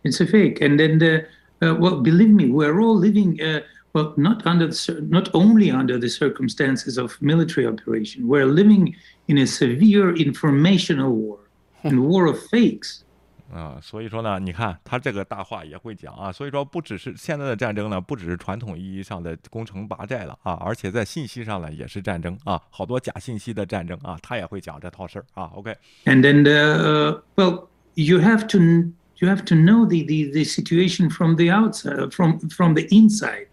[0.02, 0.60] It's a fake.
[0.60, 1.26] And then the
[1.60, 3.60] uh, well, believe me, we're all living uh,
[3.92, 8.26] well not under the, not only under the circumstances of military operation.
[8.26, 8.96] We're living
[9.28, 11.38] in a severe informational war,
[11.84, 13.04] and war of fakes.
[13.53, 25.51] 啊，所以说呢，你看他这个大话也会讲啊，所以说不只是现在的战争呢，不只是传统意义上的攻城拔寨了啊，而且在信息上呢也是战争啊，好多假信息的战争啊，他也会讲这套事儿啊。
[25.55, 25.75] OK。
[26.05, 31.35] And then the well, you have to you have to know the the the situation from
[31.35, 33.47] the outside, from from the inside.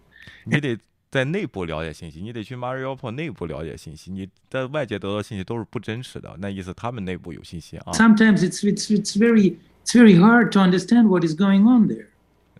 [0.45, 0.77] 你得
[1.11, 7.91] 在内部了解信息，你得去 Mariupol 内部了解信息，你在外界得到信息都是不真实的，那意思他们内部有信息啊。
[7.93, 9.55] Sometimes it's it's it's very
[9.89, 12.05] it's very hard to understand what is going on there.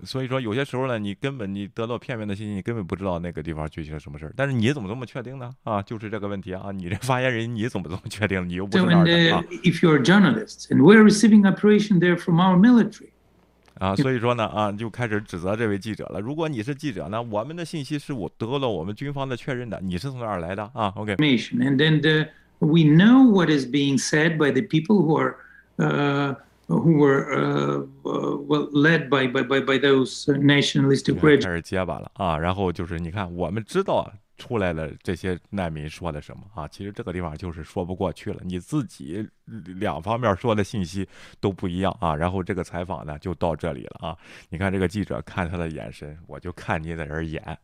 [0.05, 4.34] 所以说，有些时候呢，你根本你得到片面的信息，你根本不知道那个地方具体是什么事儿。
[4.36, 5.51] 但是你怎么这么确定呢？
[5.63, 6.71] 啊，就是这个问题啊！
[6.71, 8.47] 你这发言人，你怎么这么确定？
[8.47, 13.09] 你又不是那儿的啊？If you're journalists and we're receiving operation there from our military.
[13.73, 16.21] 啊，所以说呢，啊，就开始指责这位记者了。
[16.21, 21.15] 如果你是记者呢，我们的信息是我得到了我们军方的确认的，你是从哪儿来的啊？OK。
[21.15, 25.36] And then the, we know what is being said by the people who are,
[25.77, 26.36] uh.
[26.78, 31.43] Who were uh, uh, well led by by by, by those nationalistic regimes.
[31.43, 39.28] 开始结巴了啊，然后就是你看，我们知道出来了这些难民说的什么啊，其实这个地方就是说不过去了，你自己
[39.80, 41.07] 两方面说的信息
[41.39, 42.15] 都不一样啊。
[42.15, 44.17] 然后这个采访呢就到这里了啊，
[44.49, 47.43] 你看这个记者看他的眼神，我就看你在这儿演。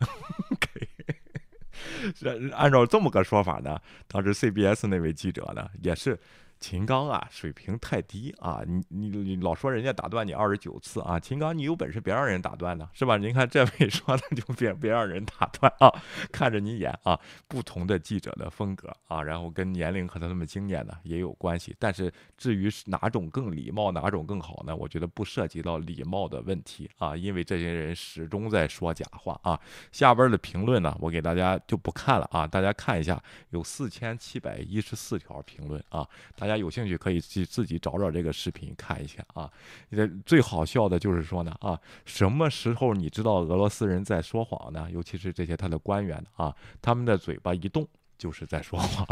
[2.53, 6.19] 按照这么个说法呢，当时 CBS 那位记者呢也是。
[6.59, 8.61] 秦刚啊，水平太低啊！
[8.65, 11.19] 你你你老说人家打断你二十九次啊！
[11.19, 13.17] 秦刚，你有本事别让人打断呢，是吧？
[13.17, 15.91] 您看这位说的就别别让人打断啊！
[16.31, 21.75] 看着你演啊，不同的记者的风格啊，然后跟年龄和他们经验呢也有关系。
[21.77, 24.75] 但是至于哪种更礼貌，哪种更好呢？
[24.75, 29.59] 我觉得不涉及到礼貌的问题啊，因为这些人始终在说假话啊。
[29.91, 36.07] 下边的评论呢，我给大家就不看了啊，大家看一下，有四千七百一十四条评论啊。
[36.35, 39.51] 大大家有兴趣可以去自己找找这个视频看一下啊！
[39.89, 41.75] 这最好笑的就是说呢啊，
[42.05, 44.87] 什么时候你知道俄罗斯人在说谎呢？
[44.91, 49.07] 尤其是这些他的官员啊，他们的嘴巴一动就是在说谎。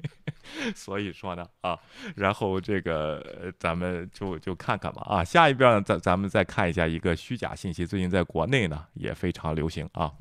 [0.76, 1.78] 所以说呢啊，
[2.14, 10.12] 然后这个咱们就就看看吧啊，下一遍咱咱们再看一下一个虚假信息，最近在国内呢也非常流行啊。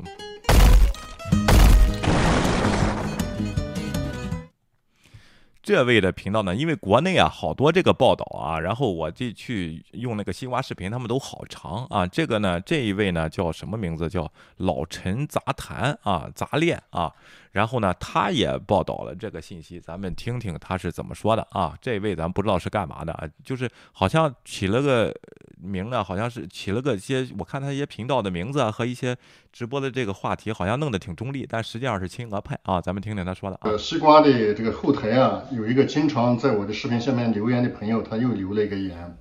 [5.68, 12.07] 这位的频道呢，因为国内啊好多这个报道啊，然后我就去用那个西瓜视频，他们都好长啊。
[12.07, 14.07] 这个呢，这一位呢叫什么名字？
[14.07, 17.11] 叫老陈杂谈啊，杂练啊。
[17.58, 21.76] 然后呢，他也报道了这个信息，咱们听听他是怎么说的啊。
[21.82, 25.12] 这位咱不知道是干嘛的啊，就是好像起了个
[25.60, 29.18] 名呢，好像是起了个些，我看他一些频道的名字啊和一些
[29.51, 32.80] 直播的这个话题，好像弄得挺中立，但实际上是亲俄派啊。
[32.80, 33.58] 咱们听听他说的。
[33.64, 39.18] 呃，西瓜的这个后台啊，有一个经常在我的视频下面留言的朋友，他又留了一个言，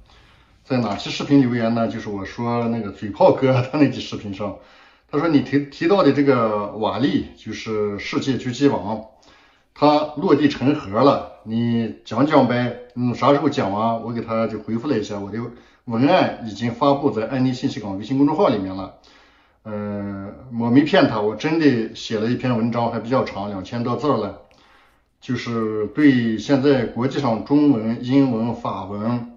[0.62, 1.88] 在哪期视频留言呢？
[1.88, 4.58] 就是我说那个嘴炮哥他那期视频上。
[5.08, 9.04] 他说：“你提提到的这个瓦力就是世界狙击王，
[9.72, 12.76] 他落地成盒了，你讲讲呗？
[12.96, 14.02] 嗯，啥时候讲完？
[14.02, 15.38] 我给他就回复了一下，我的
[15.84, 18.94] 文案已经发布在安妮信息港微信公众号里面了。
[19.64, 24.42] 嗯，我没骗他，我真的写了一篇文章，还比较长，两千多字了，
[25.20, 29.32] 就是对现在国际上中文、英文、法文。”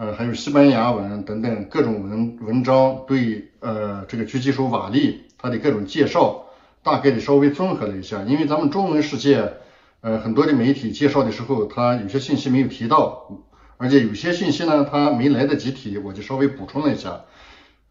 [0.00, 6.46] 呃，还有西班牙文等等各种文文章，对呃这个狙击手瓦力他的各种介绍，
[6.82, 8.22] 大概的稍微综合了一下。
[8.22, 9.52] 因为咱们中文世界，
[10.00, 13.28] 呃很多的媒体介绍的时候，他有些信息没有提到，
[13.76, 17.20] 而且有些信息呢他没来得及提，我就稍微补充了一下。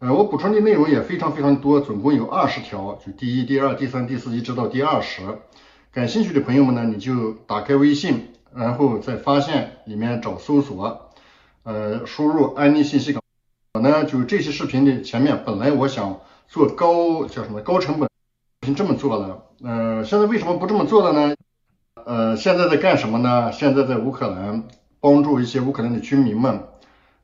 [0.00, 5.22] 呃，我补充的内容也非常非常多，总共有二十条，就第一、第二、第三、第四一直到第二十。
[5.92, 11.06] 感兴趣的朋友们呢，你就打开微信，然后在发现里面找搜索。
[11.62, 13.22] 呃，输入安利信息港，
[13.74, 18.08] 我呢就这期视频的前面，本来我想做高叫什么高成本，
[18.74, 19.42] 这么做了。
[19.62, 21.36] 呃，现在为什么不这么做了呢？
[22.06, 23.52] 呃，现在在干什么呢？
[23.52, 24.64] 现在在乌克兰
[25.00, 26.62] 帮助一些乌克兰的居民们，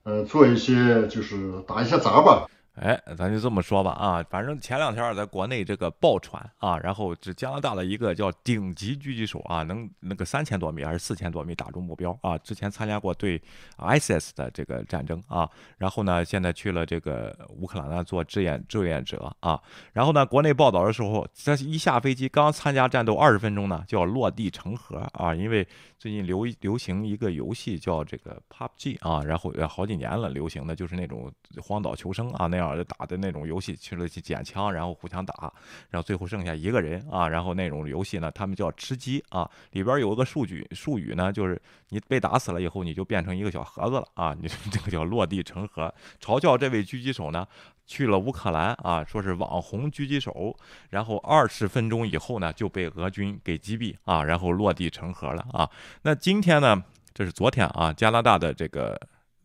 [0.02, 2.46] 呃，做一些就是打一些杂吧。
[2.76, 13.42] 哎，咱就这么说吧啊，反正前两天在国内这个爆传啊，然后这加拿大的一个叫顶级狙击手啊，能那个三千多米还是四千多米打中目标啊，之前参加过对
[13.78, 15.48] ISIS 的这个战争啊，
[15.78, 19.58] 然后呢，现在去了这个乌克兰呢做志愿志愿者啊，
[19.94, 25.66] 然后呢，国内报道的时候，他一下飞机刚参加战斗二十分钟呢，就要落地成盒啊，因为
[25.98, 31.30] 最近流流行一个游戏叫这个 PUBG 啊，然后好几年了，流行的就是那种
[31.62, 32.86] 荒岛求生啊那样的。
[32.86, 35.52] 打的那种游戏去了去捡枪，然后互相打，
[35.90, 45.92] 然后最后剩下一个人啊，然后那种游戏呢，他们叫吃鸡啊，里边有个数据术语呢，就是你被打死了以后，你就变成一个小盒子了啊，你 这个叫落地成盒。
[46.20, 47.44] 嘲笑这位狙击手呢，
[47.86, 50.56] 去了乌克兰啊，说是网红狙击手，
[50.90, 55.70] 然后二十分钟以后呢，就被俄军给击毙啊，然后落地成盒了啊。
[56.02, 56.82] 那今天呢，
[57.14, 59.00] 这是昨天啊，加拿大的这个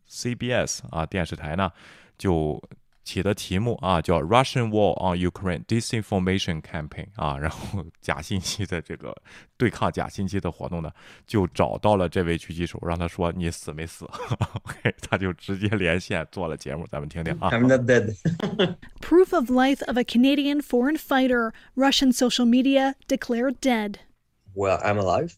[0.08, 1.70] CBS 啊电视台呢
[2.18, 2.62] 就。
[3.03, 9.15] 起的题目啊，叫 Russian War on Ukraine Disinformation Campaign 啊，然后假信息的这个
[9.55, 10.91] 对抗假信息的活动呢，
[11.25, 14.05] 就找到了这位狙击手，让他说你死没死？
[15.01, 17.49] 他就直接连线做了节目，咱们听听啊。
[17.51, 18.13] I'm not dead.
[18.99, 21.53] Proof of life of a Canadian foreign fighter.
[21.75, 23.99] Russian social media declared dead.
[24.53, 25.37] Well, I'm alive.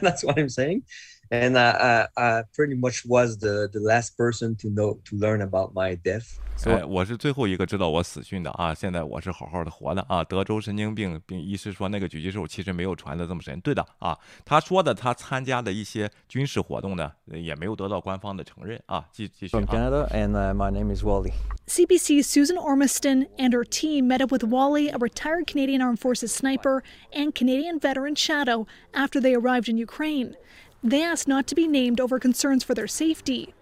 [0.00, 0.84] That's what I'm saying.
[1.30, 5.40] And I, I, I pretty much was the, the last person to know to learn
[5.40, 6.38] about my death.
[6.66, 8.72] 哎，我是最后一个知道我死讯的啊！
[8.72, 10.22] 现在我是好好的活的啊！
[10.22, 13.58] 德州神经病病医师说，那个狙击手其实没有传的这么神。
[13.62, 19.04] 对的啊，他说的他参加的一些军事活动呢，也没有得到官方的承认啊。
[19.10, 19.56] 继继续。
[19.56, 21.32] From Canada, and my name is Wally.
[21.66, 26.30] CBC's Susan Ormiston and her team met up with Wally, a retired Canadian Armed Forces
[26.30, 30.36] sniper and Canadian veteran Shadow, after they arrived in Ukraine.
[30.82, 33.54] They asked not to be named over concerns for their safety.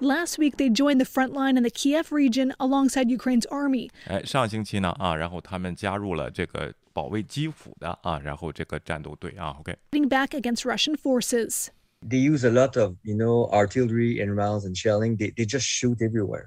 [0.00, 3.88] Last week, they joined the front line in the Kiev region alongside Ukraine's army.
[4.08, 11.68] 哎，上星期呢啊，然后他们加入了这个保卫基辅的啊，然后这个战斗队啊，OK。Fighting back against Russian forces.
[12.04, 15.16] They use a lot of, you know, artillery and rounds and shelling.
[15.16, 16.46] They, they just shoot everywhere.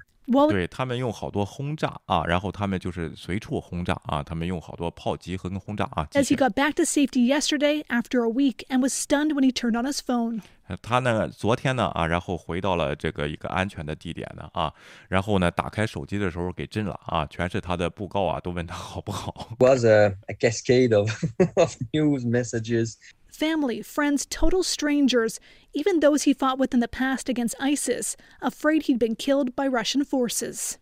[0.50, 6.08] 对他们用好多轰炸啊，然后他们就是随处轰炸啊，他们用好多炮击和轰炸啊。
[6.10, 9.80] As he got back to safety yesterday after a week and was stunned when he turned
[9.80, 10.40] on his phone.
[10.82, 14.72] 他呢，昨天呢啊，然后回到了这个一个安全的地点呢啊，
[15.08, 19.56] 然后呢，打开手机的时候给震了啊，全是他的布告啊，都问他好不好。
[19.60, 21.08] Was a, a cascade of
[21.54, 22.94] of news messages
[23.30, 25.38] family, friends, total strangers,
[25.72, 29.68] even those he fought with in the past against ISIS, afraid he'd been killed by
[29.68, 30.76] Russian forces.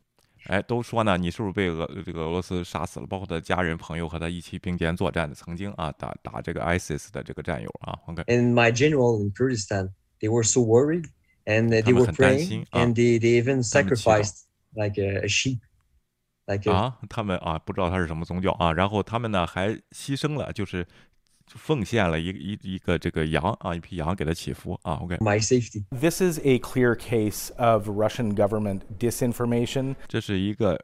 [0.47, 3.07] 哎，都说呢，你是不是被俄这个俄罗斯杀死了？
[3.07, 7.99] 包括他的家人、朋友和他一起并肩作战的，曾经啊打打这个 ISIS 的这个战友啊。
[8.07, 11.07] OK。And my general in Kurdistan, they were so worried,
[11.47, 15.61] and they were praying, and they they even sacrificed like a, a sheep.
[16.47, 20.87] Like a, 啊，他们啊不知道他是什么宗教啊，然后他们呢还牺牲了，就是
[21.56, 24.94] 奉献了一一一个这个羊啊，一批羊给他祈福啊。
[25.02, 25.18] OK。
[25.18, 25.84] My safety.
[25.92, 29.96] This is a clear case of Russian government disinformation.
[30.08, 30.80] 这是一个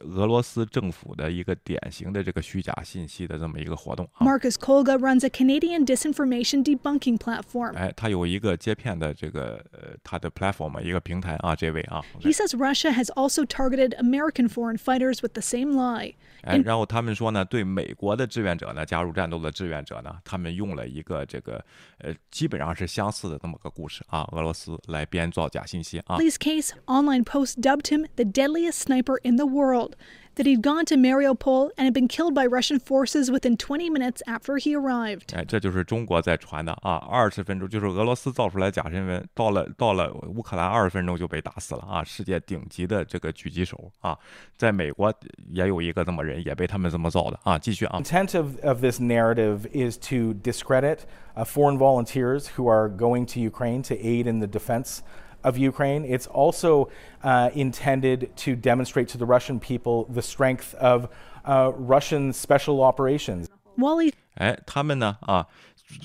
[0.00, 4.08] 俄罗斯政府的一个典型的这个虚假信息的这么一个活动。
[4.18, 7.74] Marcus Kolga runs a Canadian disinformation debunking platform.
[7.74, 12.02] 哎，他有一个接片的这个呃他的 platform 一个平台啊，这位啊。
[12.20, 16.14] He says Russia has also targeted American foreign fighters with the same lie.
[16.42, 21.64] 哎，然后他们说呢，对美国的志愿者呢，加入战斗的志愿者呢，他们用了一个这个
[21.98, 26.18] 呃基本上是相似的这么个故事啊，俄罗斯来编造假信息啊。
[26.18, 29.89] This case, online posts dubbed him the deadliest sniper in the world
[30.36, 34.22] that he'd gone to Mariupol and had been killed by Russian forces within 20 minutes
[34.26, 35.34] after he arrived.
[35.34, 44.14] 哎，这就是中国在传的啊，二十分钟就是俄罗斯造出来假新闻，到了到了乌克兰二十分钟就被打死了啊，世界顶级的这个狙击手啊，
[44.58, 45.10] 在美国
[45.50, 47.58] 也有一个这么人，也被他们这么造的啊。
[47.58, 47.98] 继续啊。
[47.98, 50.98] Intent of of this narrative is to discredit
[51.34, 54.98] uh, foreign volunteers who are going to Ukraine to aid in the defense
[55.42, 56.04] of Ukraine.
[56.04, 56.88] It's also
[57.22, 61.08] uh, intended to demonstrate to the Russian people the strength of
[61.44, 63.48] uh, Russian special operations.
[63.78, 65.46] Wally 哎，他们呢啊，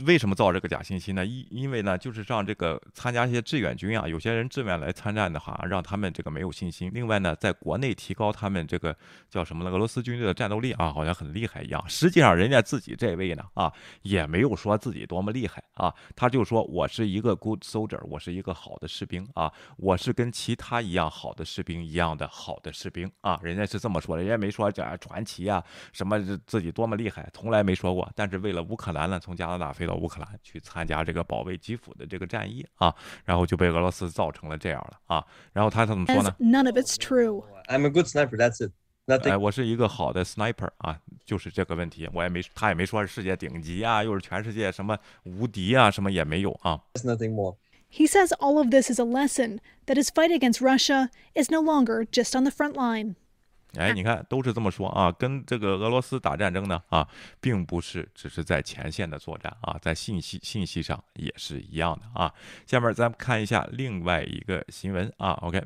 [0.06, 1.24] 为什么造这个假信息呢？
[1.24, 6.90] 因因为呢，就是让这个参加一些志愿军啊，有些人志愿来参战的话，让他们这个没有信心。
[6.92, 8.96] 另外呢，在国内提高他们这个
[9.30, 9.70] 叫什么呢？
[9.70, 11.82] 俄罗斯军队的战斗力啊，好像很厉害一样。
[11.88, 13.72] 实际上，人家自己这位呢啊，
[14.02, 25.62] 也没有说自己多么厉害啊，他就说我是一个 good soldier，我是一个好的士兵啊，我是跟其他一样好的士兵一样的好的士兵啊，人家是这么说的，人家没说这传奇啊，
[25.92, 28.10] 什么自己多么厉害，从来没说过。
[28.14, 35.24] 但是为了乌克兰呢，从加拿大飞到乌克兰去参加这个保卫基辅的这个战役啊，然后就被俄罗斯造成了这样了啊。
[35.52, 37.44] 然后他怎么说呢？None of it's true.
[37.68, 38.36] I'm a good sniper.
[38.36, 38.72] That's it.
[39.08, 46.80] 哎，我是一个好的 sniper 啊，就是这个问题，我也没，他也没说是世界顶级啊，又是全世界什么无敌啊，什么也没有啊。
[46.94, 47.56] It's Nothing more.
[47.88, 51.60] He says all of this is a lesson that his fight against Russia is no
[51.60, 53.14] longer just on the front line.
[53.76, 57.06] 哎，你看，都是这么说啊，跟这个俄罗斯打战争呢啊，
[57.40, 62.32] 并不是只是在前线的作战啊，在信息信息上也是一样的啊。
[62.66, 65.62] 下面咱们看一下另外一个新闻啊，OK。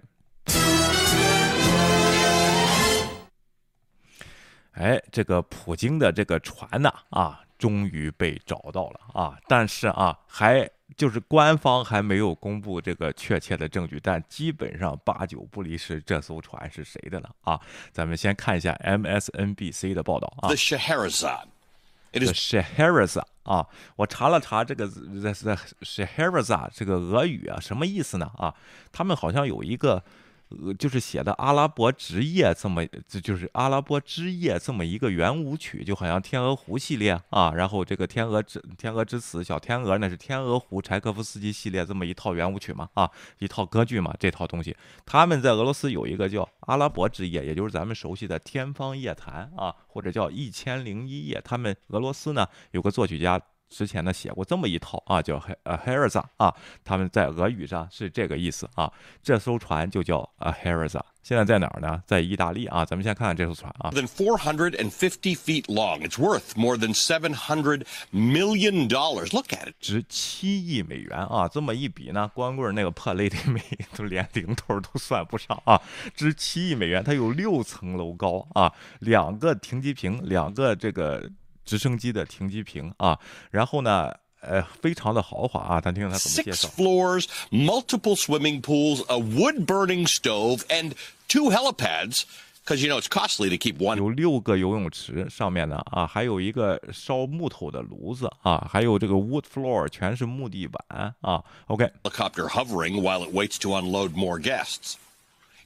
[4.73, 9.39] 哎，这个普京的这个船呢，啊，终于被找到了啊！
[9.47, 17.31] 但是啊，还就是官方还没有公布这个确切的证据，但基本上八九不离十，这艘船是谁的了？
[17.43, 17.61] 啊，
[17.93, 20.49] 咱们先看一下 MSNBC 的报道啊。
[20.49, 23.67] The Scheherazade，it is Scheherazade 啊，
[23.97, 24.87] 我查了查这个
[25.23, 28.31] 在在 Scheherazade 这个俄语啊，什么意思呢？
[28.37, 28.55] 啊，
[28.93, 30.03] 他们好像有一个。
[30.51, 44.77] 呃，就是写的阿拉伯之夜这么，这就是阿拉伯之夜这么一个圆舞曲，就好像天鹅湖系列啊，然后这个天鹅之天鹅之死，小天鹅那是天鹅湖柴可夫斯基系列这么一套圆舞曲嘛啊，一套歌剧嘛，这套东西，
[45.07, 53.41] 他们在俄罗斯有一个叫阿拉伯之夜，也就是咱们熟悉的天方夜谭啊，或者叫一千零一夜，他们俄罗斯呢有个作曲家。
[53.71, 56.55] 之前呢写过这么一套啊，叫呃 Heraza 啊，
[56.85, 58.93] 他们在俄语上是这个意思啊。
[59.23, 62.03] 这艘船就叫呃 Heraza，现在在哪儿呢？
[62.05, 62.85] 在意大利啊。
[62.85, 63.91] 咱们先看看这艘船啊。
[63.93, 69.33] Than four hundred and fifty feet long, it's worth more than seven hundred million dollars.
[69.33, 71.47] Look at it，值七亿美元啊。
[71.47, 73.63] 这么一比呢，光棍那个破雷迪美
[73.97, 75.81] 都连零头都算不上啊。
[76.17, 81.31] 值七亿美元，它有六层楼高啊，两个停机坪，两个这个。
[81.70, 83.20] 直升机的停机坪啊，
[83.52, 84.12] 然后呢，
[84.42, 86.68] 呃，非常的豪华啊，咱听听他怎么介绍。
[86.68, 90.94] Six floors, multiple swimming pools, a wood-burning stove, and
[91.28, 92.24] two helipads.
[92.64, 93.98] Because you know it's costly to keep one.
[93.98, 101.44] 有六个游泳池，上面呢啊，还有一个烧木头的炉子啊，还有这个 wood floor，全是木地板啊。
[101.68, 104.96] OK。Helicopter hovering while it waits to unload more guests.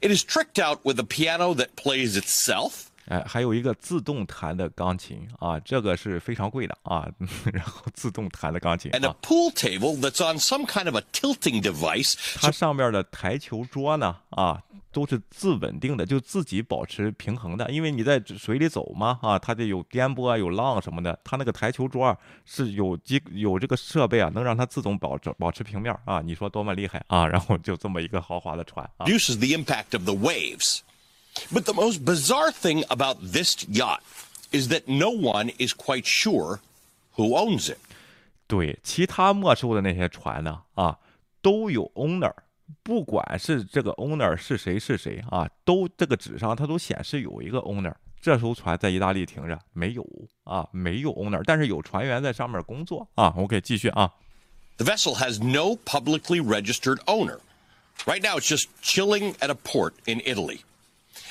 [0.01, 2.87] It is tricked out with a piano that plays itself.
[3.06, 7.06] 哎，还有一个自动弹的钢琴啊，这个是非常贵的啊。
[7.52, 8.90] 然后自动弹的钢琴。
[8.92, 12.14] And a pool table that's on some kind of a tilting device。
[12.40, 17.70] 它上面的台球桌呢，啊，都是自稳定的，就自己保持平衡的。
[17.70, 21.18] 因为你在水里走嘛，啊，它得有颠簸、啊有浪什么的。
[21.22, 26.20] 它那个台球桌是有机有这个设备啊，能让它自动保持保持平面啊。
[26.22, 27.26] 你说多么厉害啊！
[27.26, 29.06] 然后就这么一个豪华的船啊。
[29.06, 30.80] Uses the impact of the waves.
[31.51, 34.01] But the most bizarre thing about this yacht
[34.51, 36.59] is that no one is quite sure
[37.15, 37.77] who owns it.
[38.47, 40.97] 对，其他没收的那些船呢，啊，
[41.41, 42.33] 都有 owner，
[42.83, 47.93] 不管是这个 owner 是谁是谁啊，都这个纸上它都显示有一个 owner。
[48.21, 50.05] 这艘船在意大利停着，没有
[50.43, 53.33] 啊，没有 owner，但是有船员在上面工作啊。
[53.37, 54.11] OK，继续啊。
[54.77, 57.39] The vessel has no publicly registered owner.
[58.05, 60.61] Right now, it's just chilling at a port in Italy.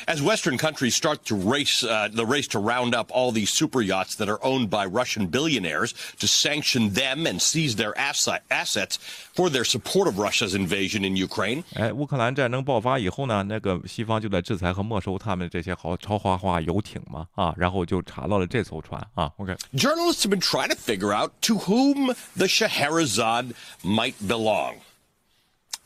[0.07, 3.83] As Western countries start to race uh, the race to round up all these super
[3.83, 8.97] yachts that are owned by Russian billionaires to sanction them and seize their asset, assets
[9.35, 11.65] for their support of Russia's invasion in Ukraine.
[11.75, 19.33] 哎，乌克兰战争爆发以后呢，那个西方就在制裁和没收他们这些豪超豪华游艇嘛，啊，然后就查到了这艘船啊。
[19.39, 23.53] OK。Journalists have been trying to figure out to whom the Scheherazade
[23.83, 24.77] might belong,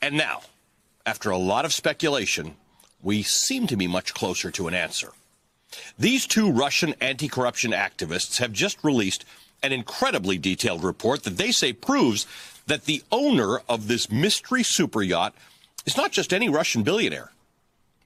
[0.01, 0.41] and now,
[1.05, 2.53] after a lot of speculation
[3.02, 5.12] we seem to be much closer to an answer.
[5.98, 9.24] These two Russian anti corruption activists have just released
[9.62, 12.26] an incredibly detailed report that they say proves
[12.66, 15.34] that the owner of this mystery super yacht
[15.84, 17.32] is not just any Russian billionaire,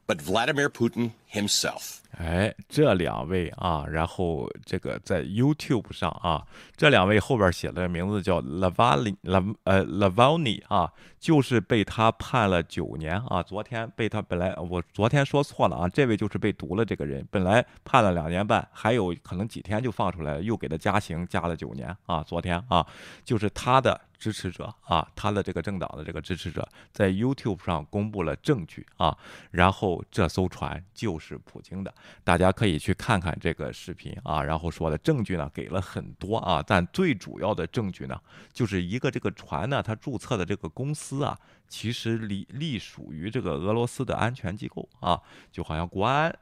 [0.07, 2.01] but Vladimir Putin himself.
[2.18, 6.46] 哎，这两位啊，然后这个在 YouTube 上啊，
[6.76, 13.42] 这两位后边写的名字叫 Lavali Lav 呃 Lavani 啊，就是被他判了九年啊。
[13.42, 22.22] 昨天被他本来我昨天说错了啊，这位就是被毒了这个人，本来判了两年半，还有可能几天就放出来了，又给他加刑加了九年啊。
[22.22, 22.86] 昨天啊，
[23.24, 23.98] 就是他的。
[24.22, 29.18] 支持者啊，他的这个政党的这个支持者在 YouTube 上公布了证据啊，
[29.50, 31.92] 然后这艘船就是普京的，
[32.24, 38.20] 大家可以去看看这个视频啊，然后说的证据呢给了很多啊，但最主要的证据呢，
[38.53, 41.38] 就是一个这个船呢，它注册的这个公司啊，
[41.68, 46.34] 其实隶隶属于这个俄罗斯的安全机构啊，就好像国安。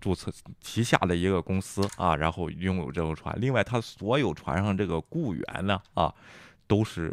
[0.00, 3.36] 注册旗下的一个公司啊，然后拥有这艘船。
[3.40, 6.14] 另外，他所有船上这个雇员呢啊，
[6.68, 7.12] 都是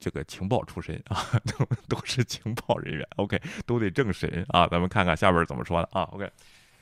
[0.00, 1.16] 这个情报出身啊，
[1.46, 1.64] 都
[1.96, 3.06] 都是情报人员。
[3.18, 4.66] OK，都得正神啊。
[4.66, 6.02] 咱们看看下边怎么说的啊。
[6.10, 6.28] OK。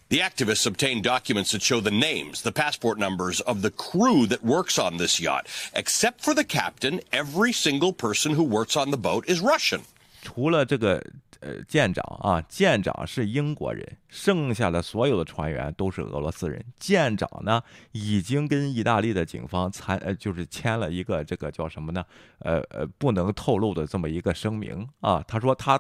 [0.10, 4.44] The activists obtained documents that show the names, the passport numbers of the crew that
[4.44, 5.48] works on this yacht.
[5.74, 9.84] Except for the captain, every single person who works on the boat is Russian.
[10.22, 11.02] 除了这个
[11.40, 16.62] 呃舰长啊，舰长是英国人，剩下的所有的船员都是俄罗斯人。
[16.78, 17.64] 舰长呢，
[17.94, 22.04] 已经跟意大利的警方参呃，就是签了一个这个叫什么呢？
[22.40, 25.24] 呃呃，不能透露的这么一个声明啊。
[25.26, 25.80] 他说他。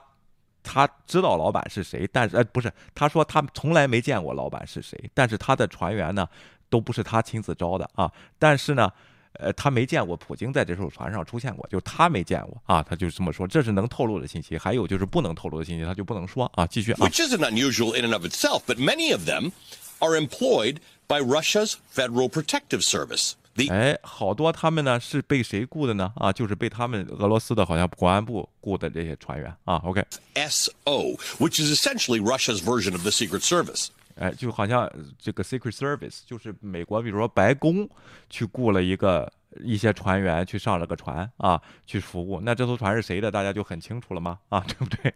[0.68, 6.28] 他知道老板是谁，但是呃不是，他说他从来没见过老板是谁，但是他的船员呢
[6.68, 8.92] 都不是他亲自招的啊，但是呢，
[9.34, 16.98] 呃他没见过普京在这艘船上出现过，就他没见过啊，他就这么说，这是能透露的信息，还有就是不能透露的信息，他就不能说啊，继续啊。
[16.98, 19.52] Which isn't unusual in and of itself, but many of them
[20.00, 23.34] are employed by Russia's Federal Protective Service.
[23.68, 26.12] 哎，好多他们呢是被谁雇的呢？
[26.16, 29.76] 啊，就是被他们俄罗斯的，好像国安部雇的这些船员啊。
[29.84, 33.88] OK，SO，which is essentially Russia's version of the Secret Service。
[34.16, 37.88] 哎，就好像这个 Secret Service 就是美国，比如说白宫
[38.30, 39.30] 去雇了一个
[39.62, 42.40] 一些船员去上了个船啊，去服务。
[42.40, 43.30] 那这艘船是谁的？
[43.30, 44.38] 大家就很清楚了吗？
[44.48, 45.14] 啊，对不对？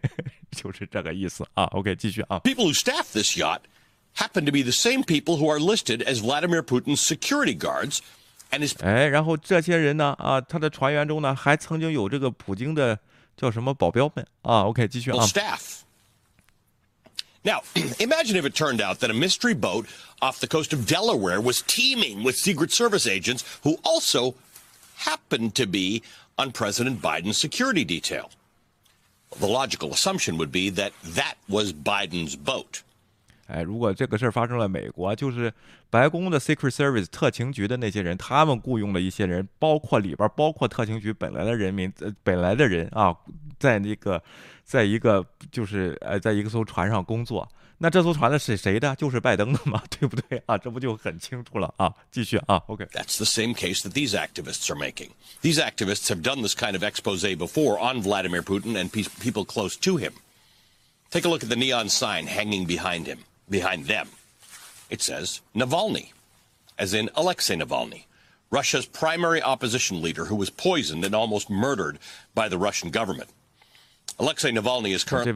[0.51, 1.63] 就是这个意思啊。
[1.71, 2.39] OK，继续啊。
[2.43, 3.61] People who staff this yacht
[4.15, 8.01] happen to be the same people who are listed as Vladimir Putin's security guards.
[8.80, 10.14] 哎，然后这些人呢？
[10.18, 12.98] 啊，他的船员中呢，还曾经有这个普京的
[13.36, 14.62] 叫什么保镖们啊？
[14.62, 15.26] OK，继续啊。
[15.26, 15.82] Staff.
[17.42, 17.62] Now,
[17.98, 19.86] imagine if it turned out that a mystery boat
[20.20, 24.34] off the coast of Delaware was teeming with Secret Service agents who also
[24.96, 26.02] happened to be
[26.36, 28.30] on President Biden's security detail.
[29.38, 32.82] The logical assumption would be that that was Biden's boat.
[33.51, 35.53] 哎，如果这个事儿发生了美国，就是
[35.89, 43.15] 白宫的 Secret Service 特勤局的那些人，他们雇佣了一些人，包括里边包括特勤局本来的人民，呃，本来的人啊，
[43.59, 44.21] 在那个，
[44.63, 47.47] 在一个就是呃，在一个艘船上工作。
[47.83, 48.95] 那这艘船的是谁的？
[48.95, 50.55] 就是拜登的嘛，对不对啊？
[50.55, 51.91] 这不就很清楚了啊？
[52.11, 52.85] 继续啊，OK。
[52.93, 55.09] That's the same case that these activists are making.
[55.41, 59.75] These activists have done this kind of expose before on Vladimir Putin and people close
[59.79, 60.11] to him.
[61.09, 63.17] Take a look at the neon sign hanging behind him.
[63.51, 64.07] Behind them.
[64.89, 66.13] It says Navalny,
[66.79, 68.05] as in Alexei Navalny,
[68.49, 71.99] Russia's primary opposition leader who was poisoned and almost murdered
[72.33, 73.29] by the Russian government.
[74.19, 75.31] Alexei Navalny is currently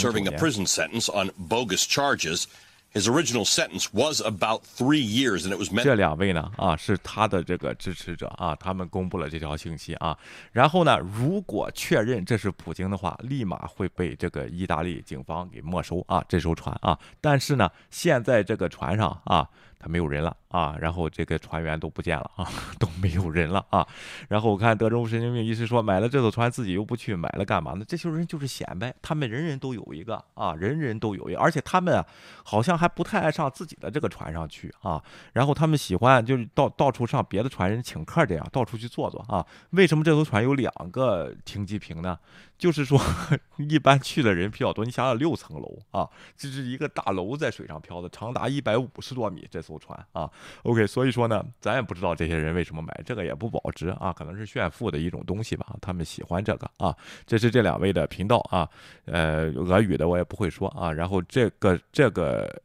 [0.00, 2.46] serving a prison sentence on bogus charges
[2.92, 5.84] his original sentence was about three years, and it was meant.
[5.84, 10.16] 这两位呢，啊，是他的这个支持者啊，他们公布了这条信息啊。
[10.52, 16.98] 然后呢，如果确认这是普京的话，立马会被这个意大利警方给没收啊，这艘船啊。
[17.20, 19.48] 但是呢，现在这个船上啊。
[19.80, 22.46] 他没有人了啊，然后这个船员都不见了啊，
[22.78, 23.86] 都没有人了啊。
[24.28, 27.84] 然后我看德州神经病医师说，买了这艘船自己又不去，买了干嘛呢？
[27.88, 32.06] 这些人就是显摆，他们人人都有一个啊，人人都有一个，而且他们啊，
[32.44, 35.02] 好像还不太爱上自己的这个船上去啊。
[35.32, 39.46] 然后他们喜欢就是到到处上别的船人请客这样，到处去坐坐啊。
[39.70, 42.18] 为什么这艘船有两个停机坪呢？
[42.60, 43.00] 就是说，
[43.56, 44.84] 一般去的人比较多。
[44.84, 46.06] 你想想，六层楼啊，
[46.36, 49.48] 这是一个大楼在水上漂的，长达一百五十多米。
[49.50, 50.30] 这艘船啊
[50.62, 55.74] ，OK，所以说呢，咱也不知道这些人为什么买这个，也不保值啊，可能是炫富的一种东西吧。
[55.80, 56.94] 他们喜欢这个啊。
[57.26, 58.68] 这是这两位的频道啊，
[59.06, 60.92] 呃，俄语的我也不会说啊。
[60.92, 62.62] 然后这个这个。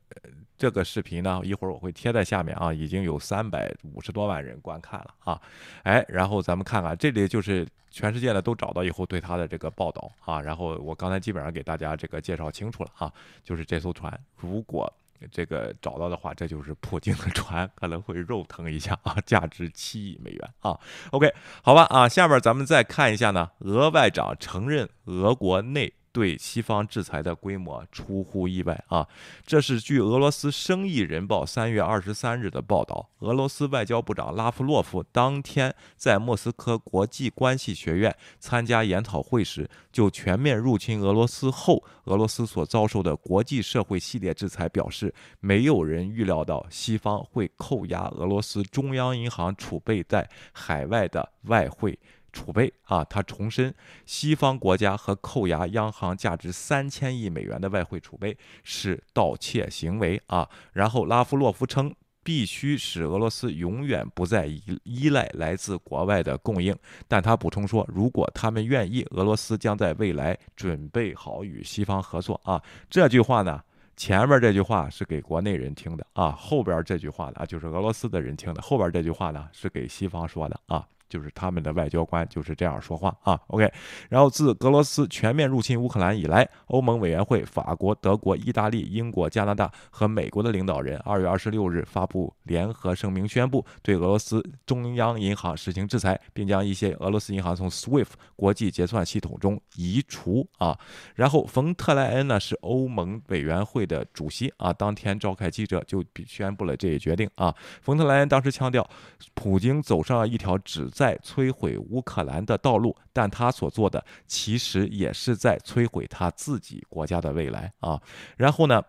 [0.58, 5.42] 这个视频呢，一会儿我会贴在下面啊，已经有三百五十多万人观看了啊，
[5.84, 13.12] 哎，然后咱们看看这里就是全世界的都找到以后对他的这个报道啊，然后我刚才基本上给大家这个介绍清楚了啊，
[13.44, 14.92] 就是这艘船如果
[15.32, 20.80] 这个找到的话，这就是普京的船，可能会肉疼一下啊，价值七亿美元啊
[21.12, 21.34] ，OK，
[21.64, 25.94] 好吧啊，下面咱们再看一下呢，俄外长承认俄国内。
[26.16, 29.06] 对西方制裁的规模出乎意外啊！
[29.46, 33.10] 这是据俄罗斯《生意人报》三月二十三日的报道。
[33.20, 52.00] 俄罗斯外交部长拉夫洛夫当天在莫斯科国际关系学院参加研讨会时，就全面入侵俄罗斯后俄罗斯所遭受的国际社会系列制裁表示：没有人预料到西方会扣押俄罗斯中央银行储备在海外的外汇。
[52.36, 53.74] 储备啊，他重申，
[54.06, 60.50] 西方国家和扣押央行价值三千亿美元的外汇储备是盗窃行为啊。
[60.74, 66.76] 然后拉夫洛夫称，必须使俄罗斯永远不再依依赖来自国外的供应。
[67.08, 72.40] 但他补充说，如果他们愿意，俄罗斯将在未来准备好与西方合作。
[72.44, 73.62] 啊，这句话呢，
[73.96, 78.62] 前面这句话是给国内人听的啊，后边这句话呢，就是俄罗斯的人听的。
[78.62, 80.86] 后边这句话呢，是给西方说的啊。
[81.10, 83.72] 就是他们的外交官就是这样说话啊，OK。
[84.10, 100.78] 然后自俄罗斯全面入侵乌克兰以来，欧盟委员会、法国、德国、意大利、英国、加拿大和美国的领导人二月二十六日发布联合声明，宣布对俄罗斯中央银行实行制裁，并将一些俄罗斯银行从 SWIFT 国际结算系统中移除啊。
[101.16, 107.54] 然后冯特莱恩呢是欧盟委员会的主席啊，当天召开记者就宣布了这一决定啊。
[107.82, 108.88] 冯特莱恩当时强调，
[109.34, 118.02] 普京走上了一条旨在摧毁乌克兰的道路，但他所做的其实也是在摧毁他自己国家的未来啊。
[118.38, 118.82] 然后呢，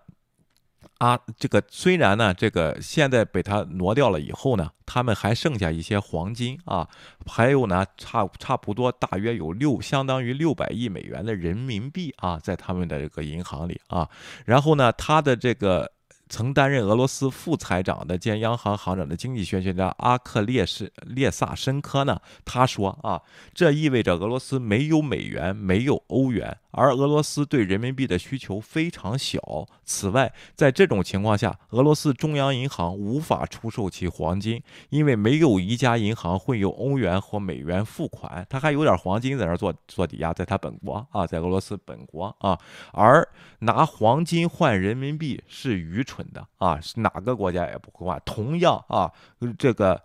[0.99, 6.89] 啊，这个虽然呢，这个现在被他挪掉了以后呢，他们还剩下一些黄金啊，
[7.27, 14.09] 还有呢，差差不多大约有六，相当于六百亿美元的人民币啊，在他们的这个银行里啊。
[14.45, 15.96] 然后呢，他的这个。
[16.29, 23.23] 曾担任俄罗斯副财长的兼央行行长的经济学学家阿克列什列萨申科呢，他说啊，
[23.55, 26.59] 这意味着俄罗斯没有美元，没有欧元。
[26.73, 29.67] 而俄罗斯对人民币的需求非常小。
[29.87, 34.61] 此外，在这种情况下，俄罗斯中央银行无法出售其黄金，
[34.91, 38.45] 因为没有一家银行会用欧元或美元付款。
[38.51, 42.59] 他还有点黄金在那做做抵押，在他本国啊，在俄罗斯本国啊。
[42.93, 43.27] 而
[43.61, 48.21] 拿黄金换人民币是愚蠢的啊，是哪个国家也不会换。
[48.25, 49.11] 同样啊，
[49.57, 50.03] 这个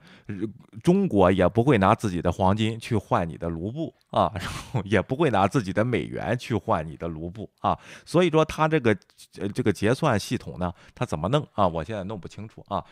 [0.84, 3.91] 中国也不会拿自己的黄金去换你的卢布。
[4.11, 4.29] 啊，
[4.84, 8.93] 也不会拿自己的美元去换你的卢布啊，所以说他这个
[9.39, 11.67] 呃这个结算系统呢，他怎么弄啊？
[11.67, 12.84] 我现在弄不清楚啊。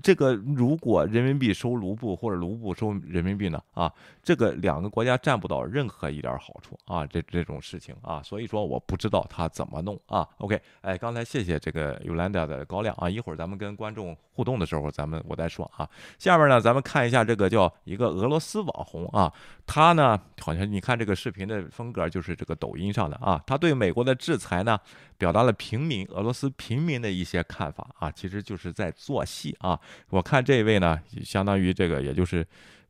[0.00, 10.28] 这个如果人民币收卢布或者卢布收人民币呢啊，这个两个国家占不到任何一点好处啊，这这种事情啊，所以说我不知道他怎么弄啊。
[10.38, 15.88] OK，哎，刚才谢谢这个 Yolanda 的高亮啊，一会儿咱们跟观众互动的时候，咱们我再说啊。
[16.16, 19.32] 下面呢，咱们看一下这个叫一个俄罗斯网红啊，
[19.66, 24.78] 他呢好像你看这个视频的风格就是这个抖音上的啊，他对美国的制裁呢。
[25.22, 29.78] 表达了平民俄罗斯平民的一些看法啊，其实就是在做戏啊。
[30.10, 32.44] 我看这位呢，相当于这个，也就是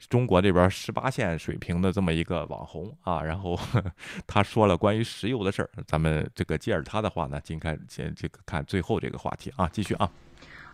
[0.08, 3.22] 中国这边十八线水平的这么一个网红啊。
[3.22, 3.60] 然后
[4.26, 10.10] 他说了关于石油的事儿，咱们这个接着他的话呢，先看先这个看最后这个话题啊，继续啊。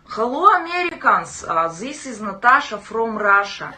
[0.05, 1.45] Hello Americans,
[1.77, 3.73] this is Natasha from Russia,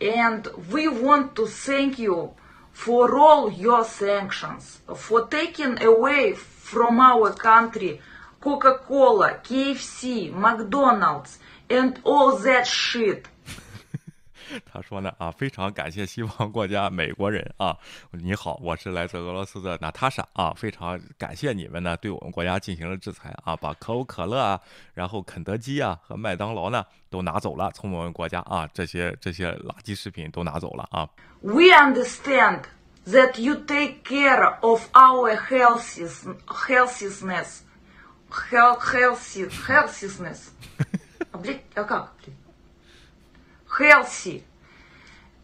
[0.00, 2.34] and we want to thank you
[2.72, 6.34] for all your sanctions, for taking away.
[6.70, 7.98] From our country
[8.40, 11.38] Coca-Cola, KFC, McDonald's,
[11.68, 13.24] and all that shit.
[14.64, 17.76] 他说呢啊，非常感谢西方国家美国人啊，
[18.12, 24.58] 你好，我是来自俄罗斯的娜塔莎啊，非常感谢你们呢对我们国家进行了制裁啊，把可口可乐啊，
[24.94, 31.06] 然后肯德基啊和麦当劳呢都拿走了，从我们国家啊这些这些垃圾食品都拿走了啊。
[31.42, 32.62] We understand.
[33.07, 37.63] that you take care of our healthiness, healthiness,
[38.49, 40.51] healthy, healthiness.
[43.77, 44.43] Healthy.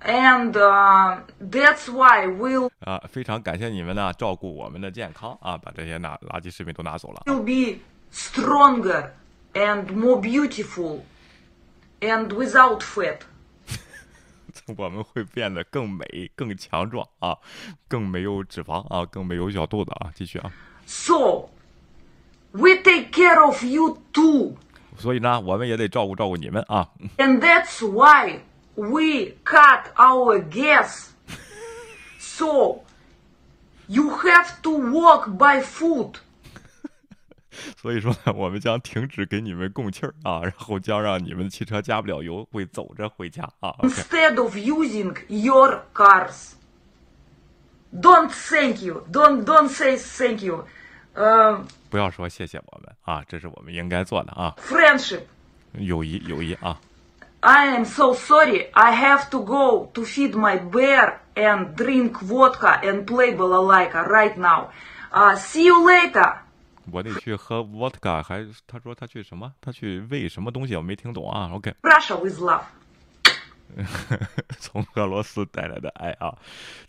[0.01, 7.23] And uh, that's why we'll 啊，非常感谢你们呢，照顾我们的健康啊，把这些拿垃圾食品都拿走了。
[7.25, 7.79] Will be
[8.13, 9.09] stronger
[9.53, 11.01] and more beautiful
[11.99, 13.23] and without fat.
[14.77, 17.37] 我们会变得更美、更强壮啊，
[17.87, 20.11] 更没有脂肪啊，更没有小肚子啊。
[20.15, 20.51] 继续啊。
[20.85, 21.49] So
[22.51, 24.55] we take care of you too。
[24.97, 26.89] 所以呢，我们也得照顾照顾你们啊。
[27.17, 28.39] And that's why
[28.75, 31.07] we cut our gas.
[32.17, 32.81] So
[33.87, 36.15] you have to walk by foot.
[37.77, 43.75] 所以说呢，我们将停止给你们供气儿啊，然后将让你们的汽车加不了油，会走着回家啊。
[43.81, 46.53] Instead of using your cars,
[47.91, 50.65] don't thank you, don't don't say thank you.
[51.13, 54.55] 呃，不要说谢谢我们啊，这是我们应该做的啊。
[54.59, 55.21] Friendship，
[55.73, 56.79] 友谊，友谊啊。
[57.41, 58.69] I am so sorry.
[58.73, 64.37] I have to go to feed my bear and drink vodka and play balalaika right
[64.37, 64.71] now.
[65.11, 66.35] Uh, see you later.
[66.92, 69.52] 我得去喝 vodka，还他说他去什么？
[69.60, 70.76] 他去喂什么东西？
[70.76, 71.50] 我没听懂啊。
[71.52, 71.74] OK。
[71.82, 72.62] Russia with love。
[74.58, 76.36] 从俄罗斯带来的爱啊，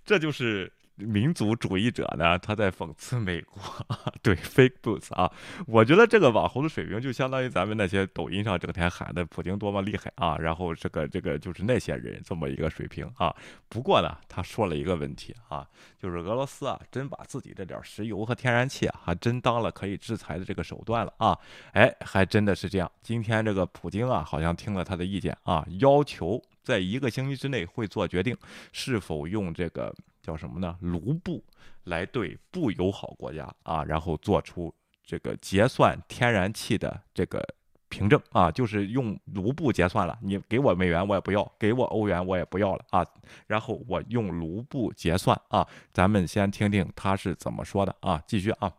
[0.05, 3.61] 这就是民族主义者呢，他在讽刺美国，
[4.23, 5.31] 对 fake boots 啊，
[5.67, 13.35] 我觉得这个网红的水平就相当于咱们那些抖音上整天喊的普京多么厉害啊，然后这个这个就是那些人这么一个水平啊。
[13.67, 15.67] 不过呢，他说了一个问题啊，
[16.01, 21.37] 就是俄罗斯啊，真把自己这点石油和天然气啊，还真当了可以制裁的这个手段了啊。
[21.73, 22.89] 哎，还真的是这样。
[23.01, 28.37] 今天这个普京啊，好像听了他的意见啊，要求在一个星期之内会做决定，
[28.71, 29.93] 是否用这个。
[30.25, 30.75] 叫什么呢？
[30.81, 31.43] 卢布
[31.83, 34.73] 来对不友好国家啊，然后做出
[35.05, 37.45] 这个结算天然气的这个
[37.89, 40.17] 凭证啊，就是用卢布结算了。
[40.23, 43.05] 你给我美元我也不要，给我欧元我也不要了啊。
[43.45, 45.65] 然后我用卢布结算啊。
[45.93, 48.19] 咱们先听听他是怎么说的啊。
[48.25, 48.73] 继续啊。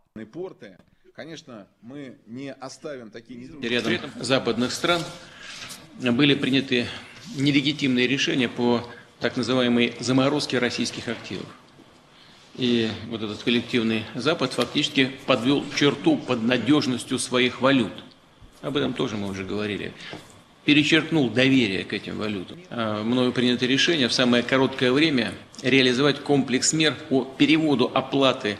[9.20, 11.46] так называемой заморозки российских активов.
[12.56, 17.94] И вот этот коллективный Запад фактически подвел черту под надежностью своих валют.
[18.62, 19.94] Об этом тоже мы уже говорили.
[20.66, 22.60] Перечеркнул доверие к этим валютам.
[22.70, 25.34] А мною принято решение в самое короткое время
[25.64, 28.58] реализовать комплекс мер по переводу оплаты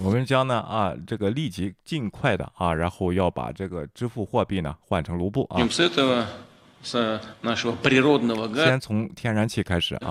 [0.00, 5.58] 我们将呢啊，这个立即尽快的啊，然后要把这个支付货币呢换成卢布啊。
[6.82, 8.80] С этого с нашего природного газа,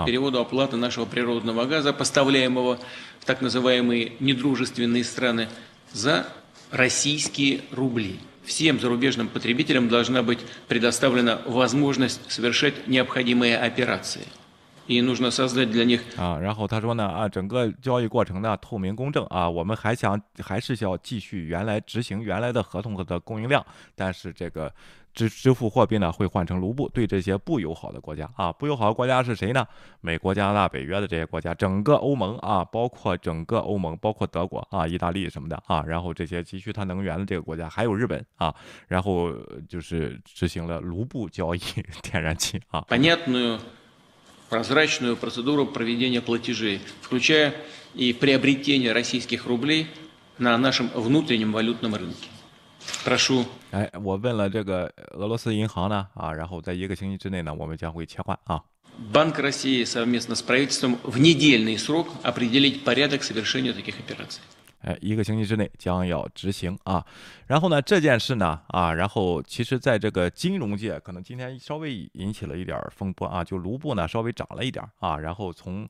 [0.06, 2.78] переводу оплаты нашего природного газа, поставляемого
[3.20, 5.48] в так называемые недружественные страны,
[5.94, 6.28] за
[6.72, 8.20] российские рубли.
[8.44, 14.28] Всем зарубежным потребителям должна быть предоставлена возможность совершать необходимые операции.
[14.88, 23.66] И нужно создать для них 啊，然后他说呢啊，整个交易过程呢透明公正啊，我们还想还是要继续原来执行原来的合同的供应量，
[23.96, 24.74] 但是这个
[25.14, 29.66] 支支付货币呢会换成卢布，对这些不友好的国家啊，不友好的国家是谁呢？
[30.00, 38.54] 美国、加拿大、北约的这些国家，整个欧盟啊，包括整个欧盟，包括德国啊、意大利什么的啊，然后这些急需它能源的这个国家，还有日本啊，
[38.88, 39.34] 然后
[39.68, 41.60] 就是执行了卢布交易
[42.04, 42.86] 天然气啊。
[42.88, 43.60] понятную
[44.50, 47.54] прозрачную процедуру проведения платежей, включая
[47.96, 49.88] и приобретение российских рублей
[50.38, 52.30] на нашем внутреннем валютном рынке.
[53.04, 58.64] Прошу 哎，我问了这个俄罗斯银行呢，啊，然后在一个星期之内呢，我们将会切换啊。
[59.12, 64.40] Банк России совместно с правительством в недельный срок определить порядок совершения таких операций.
[64.82, 67.06] 哎，一个星期之内将要执行啊。
[67.46, 75.88] 然后呢，这件事呢，啊，然后其实在这个金融界，可能今天稍微引起了一点风波啊，就卢布呢稍微涨了一点啊，然后从。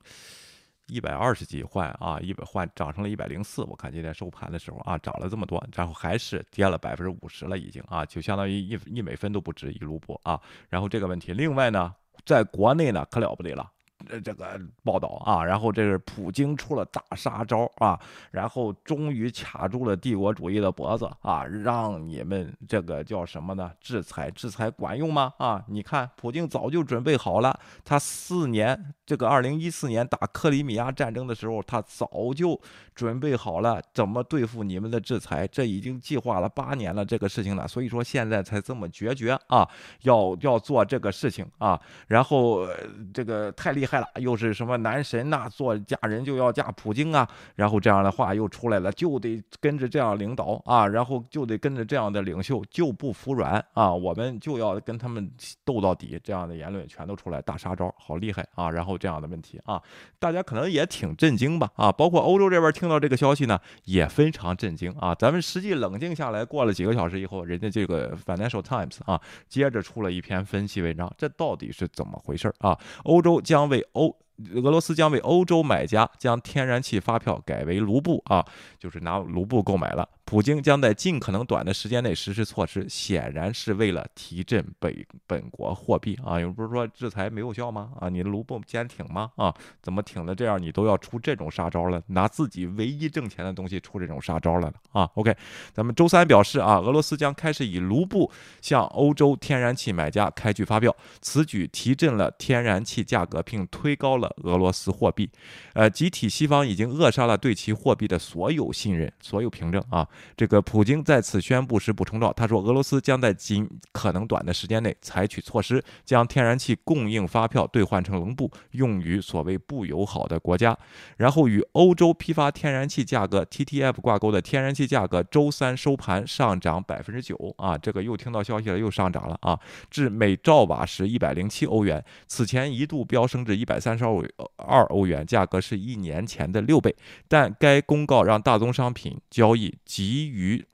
[0.93, 3.63] 一百二十几换啊，一百换涨成了一百零四。
[3.63, 10.39] 我看今天收盘的时候啊，涨了这么多，然后还是跌了百分之五十了，已经啊，就相当于一一美分都不值一卢布啊。
[10.69, 11.91] 然后这个问题，另外呢，
[12.27, 13.72] 在国内呢可了不得了。
[14.09, 17.99] 呃，这个报道啊，然后这是普京出了大杀招啊，
[18.31, 23.71] 然后终于卡住了帝国主义的脖子啊，让你们这个叫什么呢？
[23.79, 25.33] 制裁，制裁管用吗？
[25.37, 32.59] 啊，你看，普京早就准备好了，他四年这个二零一四年打克里米亚战争的时候，他早就
[32.93, 39.65] 准备好了怎么对付你们的制裁，这已经计划了八年了这个事情了，所以说现在才这么决绝啊，
[40.01, 42.67] 要要做这个事情啊，然后
[43.13, 43.92] 这个太厉害。
[43.93, 45.47] 害了，又是什么男神呐？
[45.47, 47.27] 做嫁人就要嫁普京啊？
[47.55, 53.93] 然后这样的话又出来了，就得跟着这样领导啊，然后就得跟着这样的领袖，就不服软啊！
[53.93, 55.29] 我们就要跟他们
[55.63, 56.19] 斗到底。
[56.23, 58.71] 这样的言论全都出来，大杀招，好厉害啊！
[58.71, 59.81] 然后这样的问题啊，
[60.19, 61.69] 大家可能也挺震惊吧？
[61.75, 65.13] 啊，包括欧洲这边听到这个消息呢，也非常震惊啊！
[65.13, 69.19] 咱们实际冷静下来，过了几个小时以后，人家这个 Financial Times 啊，
[69.49, 72.77] 接着出了一篇分析文章，这到底是怎么回事啊？
[73.03, 74.15] 欧洲将为欧
[74.55, 78.45] 俄罗斯将为欧洲买家将天然气发票改为卢布啊，
[78.79, 80.07] 就是拿卢布购买了。
[80.25, 86.39] 普京将在尽可能短的时间内实施措施，显然是为了提振本本国货币啊！
[86.39, 87.91] 有不是说制裁没有效吗？
[87.99, 89.29] 啊，你卢布坚挺吗？
[89.35, 92.01] 啊，怎么挺的这样，你都要出这种杀招了？
[92.07, 95.35] 拿自己唯一挣钱的东西出这种杀招了啊？OK，
[95.73, 98.31] 咱们周三表示啊，俄罗斯将开始以卢布
[98.61, 105.29] 向欧洲天然气买家开具发票，此举提振了天然气价格，并推高了俄罗斯货币。
[105.73, 110.07] 呃，集体西方已经扼杀了对其货币的所有信任、所有凭证啊！
[110.37, 120.77] 这个普京在此宣布时补充道：“他说，俄罗斯将在尽可能短的时间内采取措施，将天然气供应发票兑换成卢布，用于所谓不友好的国家。
[121.17, 127.77] 然后与欧洲批发天然气价格 TTF 挂钩的天然气价格，周三收盘上涨百分之九啊！
[127.77, 129.59] 这个又听到消息了，又上涨了啊！
[129.89, 136.95] 至每兆瓦时一百零七欧元，此前一度飙升至一百三十欧二欧元，价格是一年前的六倍。
[137.27, 140.65] 但该公告让大宗商品交易急于